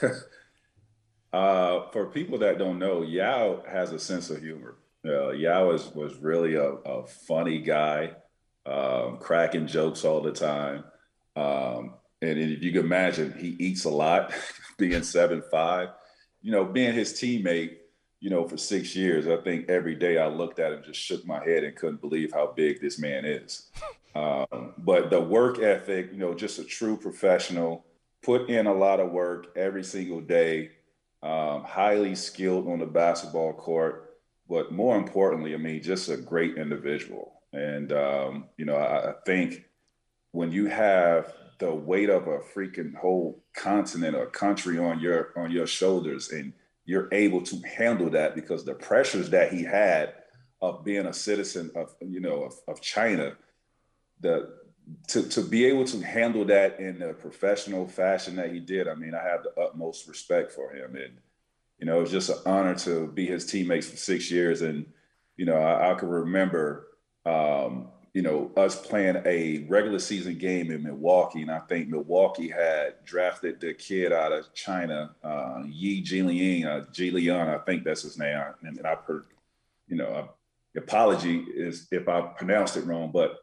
uh, 1.32 1.90
for 1.92 2.06
people 2.06 2.38
that 2.38 2.58
don't 2.58 2.78
know, 2.78 3.02
Yao 3.02 3.62
has 3.68 3.92
a 3.92 3.98
sense 3.98 4.30
of 4.30 4.40
humor. 4.40 4.76
Uh, 5.04 5.30
Yao 5.30 5.70
is, 5.70 5.86
was 5.94 6.16
really 6.16 6.54
a, 6.54 6.64
a 6.64 7.06
funny 7.06 7.58
guy, 7.58 8.12
um, 8.66 9.18
cracking 9.18 9.66
jokes 9.66 10.04
all 10.04 10.20
the 10.20 10.32
time. 10.32 10.84
Um, 11.36 11.94
and 12.22 12.38
if 12.38 12.62
you 12.62 12.72
can 12.72 12.84
imagine, 12.84 13.34
he 13.38 13.48
eats 13.58 13.84
a 13.84 13.90
lot, 13.90 14.32
being 14.78 15.02
seven 15.02 15.42
five. 15.50 15.88
You 16.42 16.52
know, 16.52 16.64
being 16.64 16.94
his 16.94 17.14
teammate, 17.14 17.76
you 18.20 18.28
know, 18.28 18.46
for 18.46 18.56
six 18.56 18.94
years, 18.94 19.26
I 19.26 19.38
think 19.38 19.68
every 19.68 19.94
day 19.94 20.18
I 20.18 20.28
looked 20.28 20.58
at 20.58 20.72
him, 20.72 20.82
just 20.84 21.00
shook 21.00 21.26
my 21.26 21.42
head 21.42 21.64
and 21.64 21.74
couldn't 21.74 22.02
believe 22.02 22.32
how 22.32 22.52
big 22.54 22.80
this 22.80 22.98
man 22.98 23.24
is. 23.24 23.70
Um, 24.12 24.74
but 24.76 25.08
the 25.08 25.20
work 25.20 25.60
ethic, 25.60 26.10
you 26.10 26.18
know, 26.18 26.34
just 26.34 26.58
a 26.58 26.64
true 26.64 26.96
professional, 26.96 27.84
put 28.24 28.50
in 28.50 28.66
a 28.66 28.74
lot 28.74 28.98
of 28.98 29.12
work 29.12 29.56
every 29.56 29.84
single 29.84 30.20
day, 30.20 30.72
um, 31.22 31.62
highly 31.62 32.16
skilled 32.16 32.66
on 32.66 32.80
the 32.80 32.86
basketball 32.86 33.52
court, 33.52 34.18
but 34.48 34.72
more 34.72 34.96
importantly, 34.96 35.54
I 35.54 35.58
mean, 35.58 35.80
just 35.80 36.08
a 36.08 36.16
great 36.16 36.56
individual. 36.56 37.40
And, 37.52 37.92
um, 37.92 38.46
you 38.56 38.64
know, 38.64 38.74
I, 38.74 39.10
I 39.10 39.14
think 39.24 39.64
when 40.32 40.50
you 40.50 40.66
have 40.66 41.32
the 41.60 41.72
weight 41.72 42.10
of 42.10 42.26
a 42.26 42.38
freaking 42.38 42.94
whole 42.96 43.44
continent 43.54 44.16
or 44.16 44.26
country 44.26 44.78
on 44.78 44.98
your 44.98 45.32
on 45.36 45.52
your 45.52 45.66
shoulders 45.66 46.30
and 46.30 46.52
you're 46.90 47.08
able 47.12 47.40
to 47.40 47.56
handle 47.60 48.10
that 48.10 48.34
because 48.34 48.64
the 48.64 48.74
pressures 48.74 49.30
that 49.30 49.52
he 49.52 49.62
had 49.62 50.12
of 50.60 50.84
being 50.84 51.06
a 51.06 51.12
citizen 51.12 51.70
of 51.76 51.94
you 52.00 52.18
know 52.18 52.42
of, 52.42 52.54
of 52.66 52.80
china 52.80 53.36
the 54.20 54.58
to, 55.06 55.22
to 55.28 55.40
be 55.40 55.64
able 55.66 55.84
to 55.84 56.00
handle 56.00 56.44
that 56.44 56.80
in 56.80 57.00
a 57.02 57.14
professional 57.14 57.86
fashion 57.86 58.34
that 58.34 58.52
he 58.52 58.58
did 58.58 58.88
i 58.88 58.94
mean 58.94 59.14
i 59.14 59.22
have 59.22 59.44
the 59.44 59.54
utmost 59.60 60.08
respect 60.08 60.50
for 60.50 60.72
him. 60.74 60.96
And 60.96 61.12
you 61.78 61.86
know 61.86 61.98
it 61.98 62.02
was 62.02 62.10
just 62.10 62.28
an 62.28 62.38
honor 62.44 62.74
to 62.86 63.06
be 63.06 63.24
his 63.24 63.46
teammates 63.46 63.88
for 63.88 63.96
six 63.96 64.28
years. 64.28 64.62
And 64.62 64.84
you 65.36 65.44
know 65.44 65.58
i, 65.58 65.92
I 65.92 65.94
can 65.94 66.08
remember 66.08 66.88
um, 67.24 67.88
you 68.12 68.22
know, 68.22 68.50
us 68.56 68.80
playing 68.80 69.22
a 69.24 69.66
regular 69.68 70.00
season 70.00 70.36
game 70.36 70.70
in 70.70 70.82
Milwaukee, 70.82 71.42
and 71.42 71.50
I 71.50 71.60
think 71.60 71.88
Milwaukee 71.88 72.48
had 72.48 73.04
drafted 73.04 73.60
the 73.60 73.72
kid 73.74 74.12
out 74.12 74.32
of 74.32 74.52
China, 74.52 75.14
uh, 75.22 75.62
Yi 75.66 76.02
Jilian, 76.02 76.66
uh, 76.66 76.86
Jilian, 76.86 77.48
I 77.48 77.62
think 77.64 77.84
that's 77.84 78.02
his 78.02 78.18
name. 78.18 78.40
And, 78.62 78.78
and 78.78 78.86
I've 78.86 79.04
heard, 79.04 79.26
you 79.86 79.96
know, 79.96 80.06
uh, 80.06 80.26
apology 80.76 81.44
is 81.54 81.86
if 81.92 82.08
I 82.08 82.20
pronounced 82.20 82.76
it 82.76 82.84
wrong, 82.84 83.10
but 83.12 83.38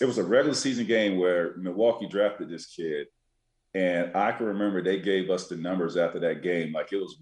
it 0.00 0.04
was 0.04 0.18
a 0.18 0.24
regular 0.24 0.54
season 0.54 0.86
game 0.86 1.16
where 1.16 1.56
Milwaukee 1.56 2.08
drafted 2.08 2.50
this 2.50 2.66
kid. 2.66 3.06
And 3.74 4.14
I 4.14 4.32
can 4.32 4.46
remember 4.46 4.82
they 4.82 5.00
gave 5.00 5.30
us 5.30 5.48
the 5.48 5.56
numbers 5.56 5.96
after 5.96 6.18
that 6.20 6.42
game. 6.42 6.72
Like 6.72 6.92
it 6.92 6.98
was 6.98 7.16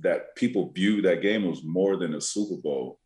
that 0.00 0.34
people 0.34 0.72
viewed 0.72 1.04
that 1.04 1.22
game 1.22 1.44
was 1.44 1.62
more 1.62 1.96
than 1.96 2.14
a 2.14 2.20
Super 2.20 2.56
Bowl 2.56 2.98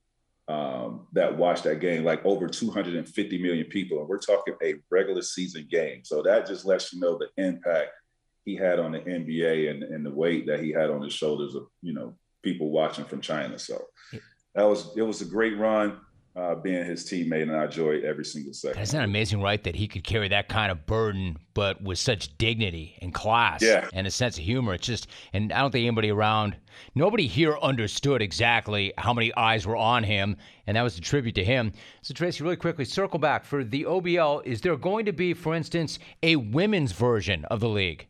um, 0.48 1.06
that 1.12 1.36
watched 1.36 1.64
that 1.64 1.80
game, 1.80 2.04
like 2.04 2.24
over 2.24 2.46
250 2.46 3.42
million 3.42 3.66
people. 3.66 3.98
And 3.98 4.08
we're 4.08 4.18
talking 4.18 4.54
a 4.62 4.74
regular 4.90 5.22
season 5.22 5.66
game. 5.70 6.02
So 6.04 6.22
that 6.22 6.46
just 6.46 6.64
lets 6.64 6.92
you 6.92 7.00
know 7.00 7.18
the 7.18 7.28
impact 7.42 7.90
he 8.44 8.54
had 8.54 8.78
on 8.78 8.92
the 8.92 9.00
NBA 9.00 9.70
and, 9.70 9.82
and 9.82 10.06
the 10.06 10.14
weight 10.14 10.46
that 10.46 10.60
he 10.60 10.70
had 10.70 10.90
on 10.90 11.02
his 11.02 11.12
shoulders 11.12 11.54
of, 11.54 11.66
you 11.82 11.92
know, 11.92 12.14
people 12.42 12.70
watching 12.70 13.04
from 13.04 13.20
China. 13.20 13.58
So 13.58 13.86
that 14.54 14.62
was, 14.62 14.96
it 14.96 15.02
was 15.02 15.20
a 15.20 15.24
great 15.24 15.58
run 15.58 16.00
uh, 16.36 16.54
being 16.54 16.84
his 16.84 17.04
teammate, 17.04 17.42
and 17.42 17.56
I 17.56 17.64
enjoyed 17.64 18.04
every 18.04 18.24
single 18.24 18.52
second. 18.52 18.82
Isn't 18.82 18.98
that 18.98 19.04
amazing, 19.04 19.40
right? 19.40 19.62
That 19.64 19.74
he 19.74 19.88
could 19.88 20.04
carry 20.04 20.28
that 20.28 20.48
kind 20.48 20.70
of 20.70 20.84
burden, 20.84 21.38
but 21.54 21.80
with 21.80 21.98
such 21.98 22.36
dignity 22.36 22.98
and 23.00 23.14
class 23.14 23.62
yeah. 23.62 23.88
and 23.94 24.06
a 24.06 24.10
sense 24.10 24.36
of 24.36 24.44
humor. 24.44 24.74
It's 24.74 24.86
just, 24.86 25.06
and 25.32 25.50
I 25.50 25.60
don't 25.60 25.70
think 25.70 25.86
anybody 25.86 26.10
around, 26.10 26.56
nobody 26.94 27.26
here 27.26 27.56
understood 27.62 28.20
exactly 28.20 28.92
how 28.98 29.14
many 29.14 29.34
eyes 29.34 29.66
were 29.66 29.76
on 29.76 30.04
him, 30.04 30.36
and 30.66 30.76
that 30.76 30.82
was 30.82 30.98
a 30.98 31.00
tribute 31.00 31.36
to 31.36 31.44
him. 31.44 31.72
So, 32.02 32.12
Tracy, 32.12 32.44
really 32.44 32.56
quickly, 32.56 32.84
circle 32.84 33.18
back 33.18 33.46
for 33.46 33.64
the 33.64 33.84
OBL. 33.84 34.44
Is 34.44 34.60
there 34.60 34.76
going 34.76 35.06
to 35.06 35.12
be, 35.12 35.32
for 35.32 35.54
instance, 35.54 35.98
a 36.22 36.36
women's 36.36 36.92
version 36.92 37.46
of 37.46 37.60
the 37.60 37.68
league? 37.68 38.08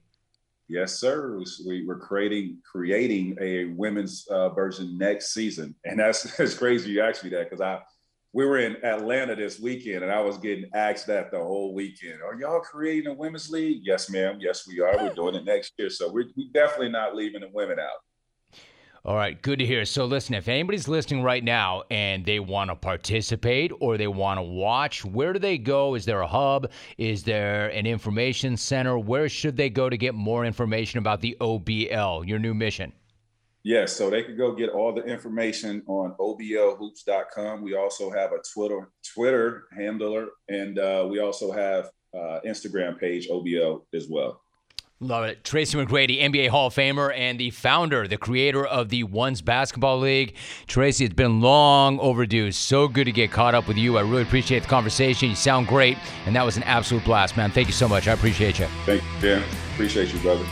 Yes, 0.69 0.99
sir. 0.99 1.41
We, 1.65 1.89
are 1.89 1.95
creating 1.95 2.59
creating 2.69 3.37
a 3.41 3.67
women's 3.67 4.27
uh, 4.29 4.49
version 4.49 4.99
next 4.99 5.33
season, 5.33 5.77
and 5.85 6.01
that's 6.01 6.41
it's 6.41 6.55
crazy 6.55 6.91
you 6.91 7.03
asked 7.03 7.23
me 7.23 7.31
that 7.31 7.45
because 7.45 7.61
I 7.61 7.79
we 8.33 8.45
were 8.45 8.59
in 8.59 8.77
Atlanta 8.85 9.35
this 9.35 9.59
weekend, 9.59 10.03
and 10.03 10.13
I 10.13 10.21
was 10.21 10.37
getting 10.39 10.69
asked 10.75 11.07
that 11.07 11.31
the 11.31 11.39
whole 11.39 11.75
weekend. 11.75 12.21
Are 12.23 12.39
y'all 12.39 12.61
creating 12.61 13.11
a 13.11 13.15
women's 13.15 13.51
league? 13.51 13.81
Yes, 13.83 14.11
ma'am. 14.11 14.39
Yes, 14.41 14.67
we 14.67 14.81
are. 14.81 14.97
We're 14.97 15.15
doing 15.15 15.35
it 15.35 15.45
next 15.45 15.73
year, 15.79 15.89
so 15.89 16.13
we're, 16.13 16.27
we're 16.37 16.53
definitely 16.53 16.91
not 16.91 17.17
leaving 17.17 17.41
the 17.41 17.49
women 17.53 17.79
out. 17.79 18.59
All 19.07 19.15
right, 19.15 19.41
good 19.41 19.61
to 19.61 19.65
hear. 19.65 19.85
So, 19.85 20.05
listen, 20.05 20.35
if 20.35 20.49
anybody's 20.49 20.89
listening 20.89 21.23
right 21.23 21.45
now 21.45 21.85
and 21.93 22.27
they 22.27 22.41
want 22.41 22.71
to 22.71 22.75
participate 22.75 23.71
or 23.79 23.97
they 23.97 24.09
want 24.09 24.39
to 24.39 24.43
watch, 24.43 25.05
where 25.05 25.33
do 25.33 25.39
they 25.39 25.59
go? 25.59 25.95
Is 25.95 26.05
there 26.05 26.23
a 26.23 26.27
hub? 26.27 26.73
Is 26.99 27.23
there 27.23 27.69
an 27.69 27.87
information 27.87 28.57
center? 28.57 28.99
Where 28.99 29.29
should 29.29 29.57
they 29.57 29.71
go 29.71 29.89
to 29.89 29.97
get 29.97 30.17
more 30.17 30.45
information 30.45 30.99
about 30.99 31.21
the 31.21 31.37
OBL, 31.41 32.27
your 32.27 32.41
new 32.41 32.53
mission? 32.53 32.93
Yes, 33.67 33.97
so 33.97 34.11
they 34.11 34.23
could 34.23 34.39
go 34.39 34.53
get 34.53 34.71
all 34.71 34.95
the 34.95 35.03
information 35.03 35.83
on 35.89 36.15
oblhoops.com. 36.21 37.63
We 37.63 37.75
also 37.75 38.13
have 38.13 38.31
a 38.31 38.39
Twitter 38.55 38.93
Twitter 39.13 39.65
handler, 39.77 40.29
and 40.49 40.79
uh, 40.79 41.05
we 41.11 41.19
also 41.19 41.51
have 41.51 41.91
uh, 42.15 42.39
Instagram 42.47 42.97
page 42.97 43.29
OBL 43.29 43.81
as 43.93 44.07
well. 44.09 44.41
Love 45.01 45.25
it. 45.25 45.43
Tracy 45.43 45.77
McGrady, 45.77 46.23
NBA 46.23 46.49
Hall 46.49 46.69
of 46.69 46.77
Famer 46.77 47.13
and 47.13 47.41
the 47.41 47.51
founder, 47.51 48.07
the 48.07 48.17
creator 48.17 48.65
of 48.65 48.89
the 48.89 49.03
Ones 49.03 49.43
Basketball 49.43 49.99
League. 49.99 50.37
Tracy, 50.69 51.05
it's 51.05 51.15
been 51.15 51.41
long 51.41 51.99
overdue. 51.99 52.53
So 52.53 52.87
good 52.87 53.07
to 53.07 53.13
get 53.13 53.33
caught 53.33 53.57
up 53.57 53.67
with 53.67 53.79
you. 53.79 53.99
I 53.99 54.03
really 54.03 54.23
appreciate 54.23 54.63
the 54.63 54.69
conversation. 54.69 55.31
You 55.31 55.35
sound 55.35 55.67
great, 55.67 55.99
and 56.25 56.37
that 56.37 56.45
was 56.45 56.57
an 56.57 56.63
absolute 56.63 57.03
blast, 57.03 57.37
man. 57.37 57.51
Thank 57.51 57.67
you 57.67 57.75
so 57.75 57.89
much. 57.89 58.07
I 58.07 58.13
appreciate 58.13 58.61
you. 58.61 58.67
Thank 58.85 59.03
you, 59.03 59.21
Dan. 59.21 59.45
Appreciate 59.75 60.15
you, 60.15 60.21
brother. 60.21 60.47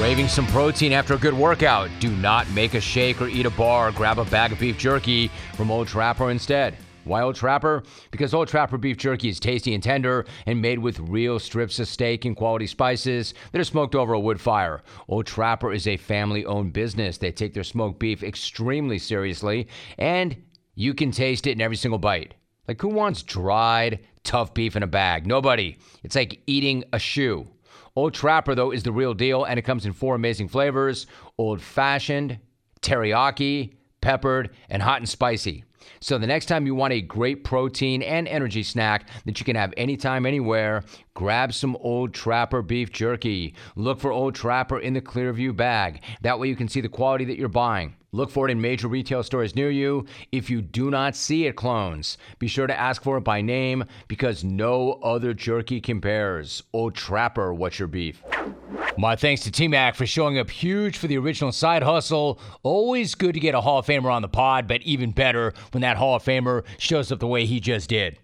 Craving 0.00 0.28
some 0.28 0.46
protein 0.46 0.92
after 0.92 1.12
a 1.12 1.18
good 1.18 1.34
workout? 1.34 1.90
Do 2.00 2.10
not 2.10 2.50
make 2.52 2.72
a 2.72 2.80
shake 2.80 3.20
or 3.20 3.28
eat 3.28 3.44
a 3.44 3.50
bar. 3.50 3.92
Grab 3.92 4.18
a 4.18 4.24
bag 4.24 4.50
of 4.50 4.58
beef 4.58 4.78
jerky 4.78 5.30
from 5.52 5.70
Old 5.70 5.88
Trapper 5.88 6.30
instead. 6.30 6.74
Why 7.04 7.20
Old 7.20 7.34
Trapper? 7.34 7.82
Because 8.10 8.32
Old 8.32 8.48
Trapper 8.48 8.78
beef 8.78 8.96
jerky 8.96 9.28
is 9.28 9.38
tasty 9.38 9.74
and 9.74 9.82
tender 9.82 10.24
and 10.46 10.62
made 10.62 10.78
with 10.78 10.98
real 11.00 11.38
strips 11.38 11.78
of 11.78 11.86
steak 11.86 12.24
and 12.24 12.34
quality 12.34 12.66
spices 12.66 13.34
that 13.52 13.60
are 13.60 13.64
smoked 13.64 13.94
over 13.94 14.14
a 14.14 14.18
wood 14.18 14.40
fire. 14.40 14.80
Old 15.06 15.26
Trapper 15.26 15.70
is 15.70 15.86
a 15.86 15.98
family 15.98 16.46
owned 16.46 16.72
business. 16.72 17.18
They 17.18 17.30
take 17.30 17.52
their 17.52 17.62
smoked 17.62 17.98
beef 17.98 18.22
extremely 18.22 18.98
seriously, 18.98 19.68
and 19.98 20.34
you 20.74 20.94
can 20.94 21.10
taste 21.10 21.46
it 21.46 21.52
in 21.52 21.60
every 21.60 21.76
single 21.76 21.98
bite. 21.98 22.32
Like, 22.66 22.80
who 22.80 22.88
wants 22.88 23.22
dried, 23.22 24.00
tough 24.24 24.54
beef 24.54 24.76
in 24.76 24.82
a 24.82 24.86
bag? 24.86 25.26
Nobody. 25.26 25.76
It's 26.02 26.16
like 26.16 26.40
eating 26.46 26.84
a 26.94 26.98
shoe. 26.98 27.46
Old 27.96 28.14
Trapper, 28.14 28.54
though, 28.54 28.70
is 28.70 28.82
the 28.82 28.92
real 28.92 29.14
deal, 29.14 29.44
and 29.44 29.58
it 29.58 29.62
comes 29.62 29.86
in 29.86 29.92
four 29.92 30.14
amazing 30.14 30.48
flavors 30.48 31.06
old 31.38 31.60
fashioned, 31.60 32.38
teriyaki, 32.82 33.74
peppered, 34.00 34.50
and 34.68 34.82
hot 34.82 34.98
and 34.98 35.08
spicy. 35.08 35.64
So 36.00 36.18
the 36.18 36.26
next 36.26 36.46
time 36.46 36.66
you 36.66 36.74
want 36.74 36.92
a 36.92 37.00
great 37.00 37.44
protein 37.44 38.02
and 38.02 38.28
energy 38.28 38.62
snack 38.62 39.08
that 39.24 39.38
you 39.38 39.44
can 39.44 39.56
have 39.56 39.74
anytime, 39.76 40.24
anywhere, 40.24 40.84
grab 41.20 41.52
some 41.52 41.76
Old 41.82 42.14
Trapper 42.14 42.62
beef 42.62 42.90
jerky. 42.90 43.52
Look 43.76 44.00
for 44.00 44.10
Old 44.10 44.34
Trapper 44.34 44.78
in 44.78 44.94
the 44.94 45.02
Clearview 45.02 45.54
bag. 45.54 46.00
That 46.22 46.38
way 46.38 46.48
you 46.48 46.56
can 46.56 46.66
see 46.66 46.80
the 46.80 46.88
quality 46.88 47.26
that 47.26 47.36
you're 47.36 47.50
buying. 47.50 47.94
Look 48.12 48.30
for 48.30 48.48
it 48.48 48.52
in 48.52 48.58
major 48.58 48.88
retail 48.88 49.22
stores 49.22 49.54
near 49.54 49.70
you. 49.70 50.06
If 50.32 50.48
you 50.48 50.62
do 50.62 50.90
not 50.90 51.14
see 51.14 51.44
it, 51.44 51.56
clones, 51.56 52.16
be 52.38 52.48
sure 52.48 52.66
to 52.66 52.80
ask 52.80 53.02
for 53.02 53.18
it 53.18 53.20
by 53.20 53.42
name 53.42 53.84
because 54.08 54.44
no 54.44 54.92
other 55.02 55.34
jerky 55.34 55.78
compares. 55.78 56.62
Old 56.72 56.94
Trapper, 56.94 57.52
what's 57.52 57.78
your 57.78 57.88
beef? 57.88 58.22
My 58.96 59.14
thanks 59.14 59.42
to 59.42 59.52
T 59.52 59.68
Mac 59.68 59.96
for 59.96 60.06
showing 60.06 60.38
up 60.38 60.48
huge 60.48 60.96
for 60.96 61.06
the 61.06 61.18
original 61.18 61.52
side 61.52 61.82
hustle. 61.82 62.40
Always 62.62 63.14
good 63.14 63.34
to 63.34 63.40
get 63.40 63.54
a 63.54 63.60
Hall 63.60 63.80
of 63.80 63.86
Famer 63.86 64.10
on 64.10 64.22
the 64.22 64.28
pod, 64.28 64.66
but 64.66 64.80
even 64.84 65.10
better 65.10 65.52
when 65.72 65.82
that 65.82 65.98
Hall 65.98 66.16
of 66.16 66.24
Famer 66.24 66.64
shows 66.78 67.12
up 67.12 67.18
the 67.18 67.26
way 67.26 67.44
he 67.44 67.60
just 67.60 67.90
did. 67.90 68.18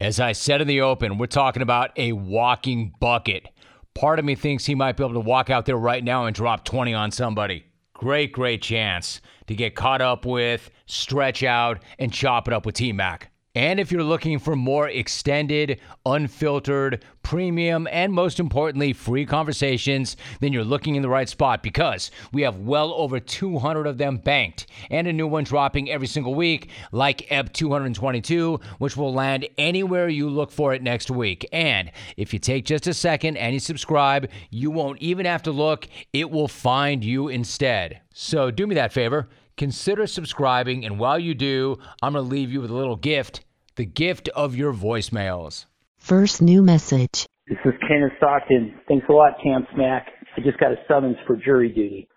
As 0.00 0.20
I 0.20 0.30
said 0.30 0.60
in 0.60 0.68
the 0.68 0.80
open, 0.80 1.18
we're 1.18 1.26
talking 1.26 1.60
about 1.60 1.90
a 1.96 2.12
walking 2.12 2.94
bucket. 3.00 3.48
Part 3.94 4.20
of 4.20 4.24
me 4.24 4.36
thinks 4.36 4.64
he 4.64 4.76
might 4.76 4.96
be 4.96 5.02
able 5.02 5.14
to 5.14 5.20
walk 5.20 5.50
out 5.50 5.66
there 5.66 5.76
right 5.76 6.04
now 6.04 6.26
and 6.26 6.36
drop 6.36 6.64
20 6.64 6.94
on 6.94 7.10
somebody. 7.10 7.64
Great, 7.94 8.30
great 8.30 8.62
chance 8.62 9.20
to 9.48 9.56
get 9.56 9.74
caught 9.74 10.00
up 10.00 10.24
with, 10.24 10.70
stretch 10.86 11.42
out, 11.42 11.82
and 11.98 12.12
chop 12.12 12.46
it 12.46 12.54
up 12.54 12.64
with 12.64 12.76
T 12.76 12.92
Mac. 12.92 13.32
And 13.54 13.80
if 13.80 13.90
you're 13.90 14.02
looking 14.02 14.38
for 14.38 14.54
more 14.54 14.88
extended, 14.88 15.80
unfiltered, 16.04 17.02
premium, 17.22 17.88
and 17.90 18.12
most 18.12 18.38
importantly, 18.38 18.92
free 18.92 19.24
conversations, 19.24 20.16
then 20.40 20.52
you're 20.52 20.64
looking 20.64 20.94
in 20.94 21.02
the 21.02 21.08
right 21.08 21.28
spot 21.28 21.62
because 21.62 22.10
we 22.32 22.42
have 22.42 22.58
well 22.58 22.92
over 22.92 23.18
200 23.18 23.86
of 23.86 23.98
them 23.98 24.18
banked 24.18 24.66
and 24.90 25.06
a 25.06 25.12
new 25.12 25.26
one 25.26 25.44
dropping 25.44 25.90
every 25.90 26.06
single 26.06 26.34
week, 26.34 26.70
like 26.92 27.26
EP 27.30 27.52
222, 27.52 28.60
which 28.78 28.96
will 28.96 29.12
land 29.12 29.48
anywhere 29.56 30.08
you 30.08 30.28
look 30.28 30.52
for 30.52 30.74
it 30.74 30.82
next 30.82 31.10
week. 31.10 31.46
And 31.52 31.90
if 32.16 32.32
you 32.32 32.38
take 32.38 32.64
just 32.64 32.86
a 32.86 32.94
second 32.94 33.38
and 33.38 33.54
you 33.54 33.60
subscribe, 33.60 34.30
you 34.50 34.70
won't 34.70 35.00
even 35.00 35.26
have 35.26 35.42
to 35.44 35.52
look, 35.52 35.88
it 36.12 36.30
will 36.30 36.48
find 36.48 37.02
you 37.02 37.28
instead. 37.28 38.00
So 38.12 38.50
do 38.50 38.66
me 38.66 38.74
that 38.74 38.92
favor 38.92 39.28
consider 39.58 40.06
subscribing. 40.06 40.86
And 40.86 40.98
while 40.98 41.18
you 41.18 41.34
do, 41.34 41.78
I'm 42.00 42.14
going 42.14 42.24
to 42.24 42.30
leave 42.30 42.50
you 42.50 42.62
with 42.62 42.70
a 42.70 42.74
little 42.74 42.96
gift 42.96 43.44
the 43.76 43.84
gift 43.84 44.28
of 44.30 44.56
your 44.56 44.72
voicemails. 44.72 45.66
First 45.98 46.42
new 46.42 46.62
message. 46.62 47.26
This 47.46 47.58
is 47.64 47.72
Ken 47.86 47.98
in 47.98 48.10
Stockton. 48.16 48.74
Thanks 48.88 49.06
a 49.08 49.12
lot, 49.12 49.34
Cam 49.42 49.66
Smack. 49.72 50.08
I 50.36 50.40
just 50.40 50.58
got 50.58 50.72
a 50.72 50.76
summons 50.88 51.16
for 51.26 51.36
jury 51.36 51.68
duty. 51.68 52.08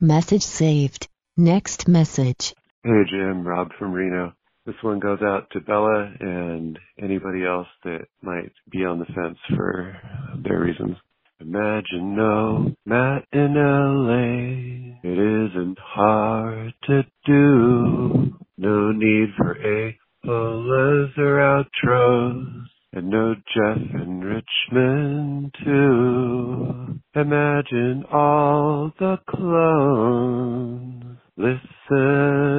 Message 0.00 0.42
saved. 0.42 1.08
Next 1.36 1.88
message. 1.88 2.54
Hey 2.82 3.02
Jim, 3.10 3.46
Rob 3.46 3.68
from 3.78 3.92
Reno. 3.92 4.32
This 4.64 4.76
one 4.82 4.98
goes 4.98 5.20
out 5.22 5.48
to 5.52 5.60
Bella 5.60 6.10
and 6.20 6.78
anybody 7.00 7.44
else 7.44 7.68
that 7.84 8.06
might 8.22 8.52
be 8.70 8.84
on 8.84 8.98
the 8.98 9.06
fence 9.06 9.38
for 9.56 9.96
their 10.42 10.60
reasons. 10.60 10.96
Imagine 11.40 12.16
no 12.16 12.74
Matt 12.84 13.24
in 13.32 13.54
LA. 13.54 14.98
It 15.08 15.18
isn't 15.18 15.78
hard 15.78 16.74
to 16.88 17.04
do. 17.24 18.34
No 18.56 18.90
need 18.90 19.28
for 19.36 19.52
a 19.52 19.96
polas 20.24 21.16
or 21.16 21.38
outros. 21.38 22.64
And 22.92 23.08
no 23.10 23.34
Jeff 23.34 23.76
in 23.76 24.20
Richmond 24.20 25.54
too. 25.64 27.00
Imagine 27.14 28.04
all 28.12 28.92
the 28.98 29.18
clones 29.28 31.18
listening 31.36 32.57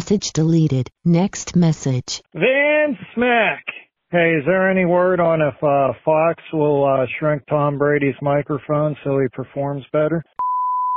Message 0.00 0.32
deleted. 0.32 0.88
Next 1.04 1.54
message. 1.54 2.22
Van 2.32 2.96
Smack. 3.14 3.62
Hey, 4.10 4.36
is 4.38 4.46
there 4.46 4.70
any 4.70 4.86
word 4.86 5.20
on 5.20 5.42
if 5.42 5.62
uh, 5.62 5.92
Fox 6.02 6.42
will 6.54 6.86
uh, 6.86 7.04
shrink 7.18 7.42
Tom 7.50 7.76
Brady's 7.76 8.14
microphone 8.22 8.96
so 9.04 9.18
he 9.18 9.26
performs 9.30 9.84
better? 9.92 10.24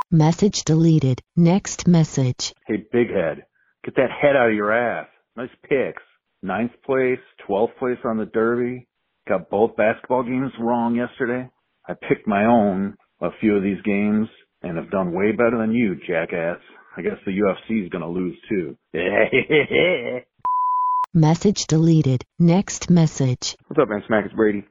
Message 0.10 0.64
deleted. 0.64 1.20
Next 1.36 1.86
message. 1.86 2.54
Hey, 2.66 2.86
big 2.94 3.10
head, 3.10 3.44
get 3.84 3.98
that 3.98 4.10
head 4.10 4.38
out 4.38 4.48
of 4.48 4.56
your 4.56 4.72
ass. 4.72 5.08
Nice 5.36 5.50
picks. 5.64 6.02
Ninth 6.42 6.72
place, 6.86 7.20
12th 7.50 7.76
place 7.80 8.00
on 8.06 8.18
the 8.18 8.26
Derby. 8.26 8.88
Got 9.28 9.50
both 9.50 9.76
basketball 9.76 10.24
games 10.24 10.54
wrong 10.58 10.96
yesterday. 10.96 11.50
I 11.90 11.94
picked 12.08 12.26
my 12.26 12.46
own 12.46 12.96
a 13.22 13.32
few 13.42 13.58
of 13.58 13.64
these 13.64 13.82
games 13.84 14.30
and 14.62 14.78
have 14.78 14.92
done 14.92 15.12
way 15.12 15.34
better 15.34 15.58
than 15.60 15.74
you, 15.74 15.96
jackass. 16.08 16.60
I 16.96 17.02
guess 17.02 17.18
the 17.26 17.32
UFC 17.32 17.84
is 17.84 17.90
gonna 17.90 18.10
lose 18.10 18.38
too. 18.48 18.78
Message 21.14 21.66
deleted. 21.68 22.24
Next 22.40 22.90
message. 22.90 23.56
What's 23.68 23.82
up, 23.82 23.90
man? 23.90 24.04
Smack, 24.08 24.26
it's 24.26 24.34
Brady. 24.34 24.64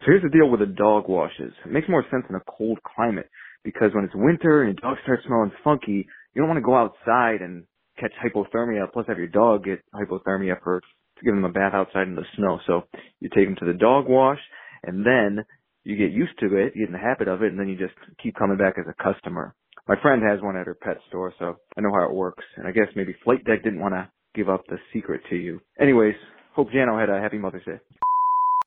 So 0.00 0.06
here's 0.06 0.22
the 0.22 0.28
deal 0.28 0.50
with 0.50 0.60
the 0.60 0.66
dog 0.66 1.08
washes. 1.08 1.52
It 1.64 1.72
makes 1.72 1.88
more 1.88 2.04
sense 2.10 2.24
in 2.28 2.34
a 2.34 2.40
cold 2.40 2.78
climate 2.82 3.28
because 3.64 3.90
when 3.94 4.04
it's 4.04 4.14
winter 4.14 4.62
and 4.62 4.78
your 4.78 4.90
dog 4.90 4.98
starts 5.02 5.22
smelling 5.26 5.52
funky, 5.64 6.06
you 6.34 6.42
don't 6.42 6.48
want 6.48 6.58
to 6.58 6.64
go 6.64 6.76
outside 6.76 7.40
and 7.40 7.64
catch 7.98 8.12
hypothermia, 8.22 8.90
plus 8.92 9.06
have 9.08 9.18
your 9.18 9.28
dog 9.28 9.64
get 9.64 9.80
hypothermia 9.94 10.60
for 10.62 10.80
to 10.80 11.24
give 11.24 11.34
him 11.34 11.44
a 11.44 11.52
bath 11.52 11.72
outside 11.74 12.08
in 12.08 12.16
the 12.16 12.24
snow. 12.36 12.58
So 12.66 12.82
you 13.20 13.28
take 13.28 13.46
him 13.46 13.56
to 13.60 13.66
the 13.66 13.78
dog 13.78 14.06
wash, 14.08 14.40
and 14.82 15.06
then 15.06 15.44
you 15.84 15.96
get 15.96 16.10
used 16.10 16.38
to 16.40 16.46
it, 16.56 16.72
you 16.74 16.86
get 16.86 16.88
in 16.88 16.92
the 16.92 16.98
habit 16.98 17.28
of 17.28 17.42
it, 17.42 17.50
and 17.50 17.58
then 17.58 17.68
you 17.68 17.76
just 17.76 17.94
keep 18.22 18.34
coming 18.34 18.58
back 18.58 18.74
as 18.78 18.86
a 18.88 19.02
customer. 19.02 19.54
My 19.88 19.96
friend 20.00 20.22
has 20.22 20.40
one 20.40 20.56
at 20.56 20.66
her 20.66 20.74
pet 20.74 20.98
store, 21.08 21.34
so 21.38 21.56
I 21.76 21.80
know 21.80 21.92
how 21.92 22.04
it 22.08 22.14
works. 22.14 22.44
And 22.56 22.66
I 22.66 22.70
guess 22.70 22.86
maybe 22.94 23.16
Flight 23.24 23.44
Deck 23.44 23.64
didn't 23.64 23.80
want 23.80 23.94
to 23.94 24.08
give 24.34 24.48
up 24.48 24.64
the 24.68 24.78
secret 24.92 25.22
to 25.30 25.36
you. 25.36 25.60
Anyways, 25.80 26.14
hope 26.54 26.68
Jano 26.70 26.98
had 26.98 27.10
a 27.10 27.20
happy 27.20 27.38
Mother's 27.38 27.64
Day. 27.64 27.80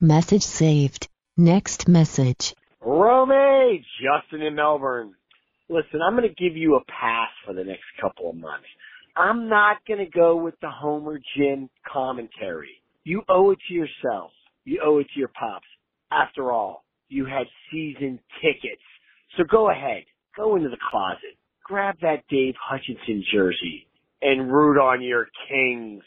Message 0.01 0.43
saved. 0.43 1.07
Next 1.37 1.87
message. 1.87 2.53
Romy, 2.81 3.85
Justin 4.01 4.41
in 4.41 4.55
Melbourne. 4.55 5.13
Listen, 5.69 6.01
I'm 6.05 6.15
going 6.15 6.29
to 6.29 6.35
give 6.35 6.55
you 6.55 6.75
a 6.75 6.83
pass 6.85 7.29
for 7.45 7.53
the 7.53 7.63
next 7.63 7.85
couple 7.99 8.29
of 8.29 8.35
months. 8.35 8.67
I'm 9.15 9.47
not 9.47 9.77
going 9.87 9.99
to 9.99 10.11
go 10.11 10.35
with 10.35 10.55
the 10.61 10.69
Homer 10.69 11.19
Jim 11.37 11.69
commentary. 11.91 12.81
You 13.05 13.23
owe 13.29 13.51
it 13.51 13.59
to 13.69 13.73
yourself. 13.73 14.31
You 14.65 14.81
owe 14.83 14.99
it 14.99 15.07
to 15.13 15.19
your 15.19 15.29
pops. 15.29 15.65
After 16.11 16.51
all, 16.51 16.83
you 17.07 17.25
had 17.25 17.47
season 17.71 18.19
tickets. 18.41 18.81
So 19.37 19.43
go 19.49 19.71
ahead. 19.71 20.03
Go 20.35 20.55
into 20.57 20.69
the 20.69 20.77
closet. 20.91 21.37
Grab 21.63 21.95
that 22.01 22.23
Dave 22.29 22.55
Hutchison 22.61 23.23
jersey 23.33 23.87
and 24.21 24.51
root 24.51 24.77
on 24.79 25.01
your 25.01 25.27
Kings. 25.47 26.03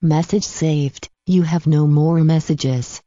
Message 0.00 0.44
saved. 0.44 1.10
You 1.26 1.42
have 1.42 1.66
no 1.66 1.86
more 1.86 2.24
messages. 2.24 3.02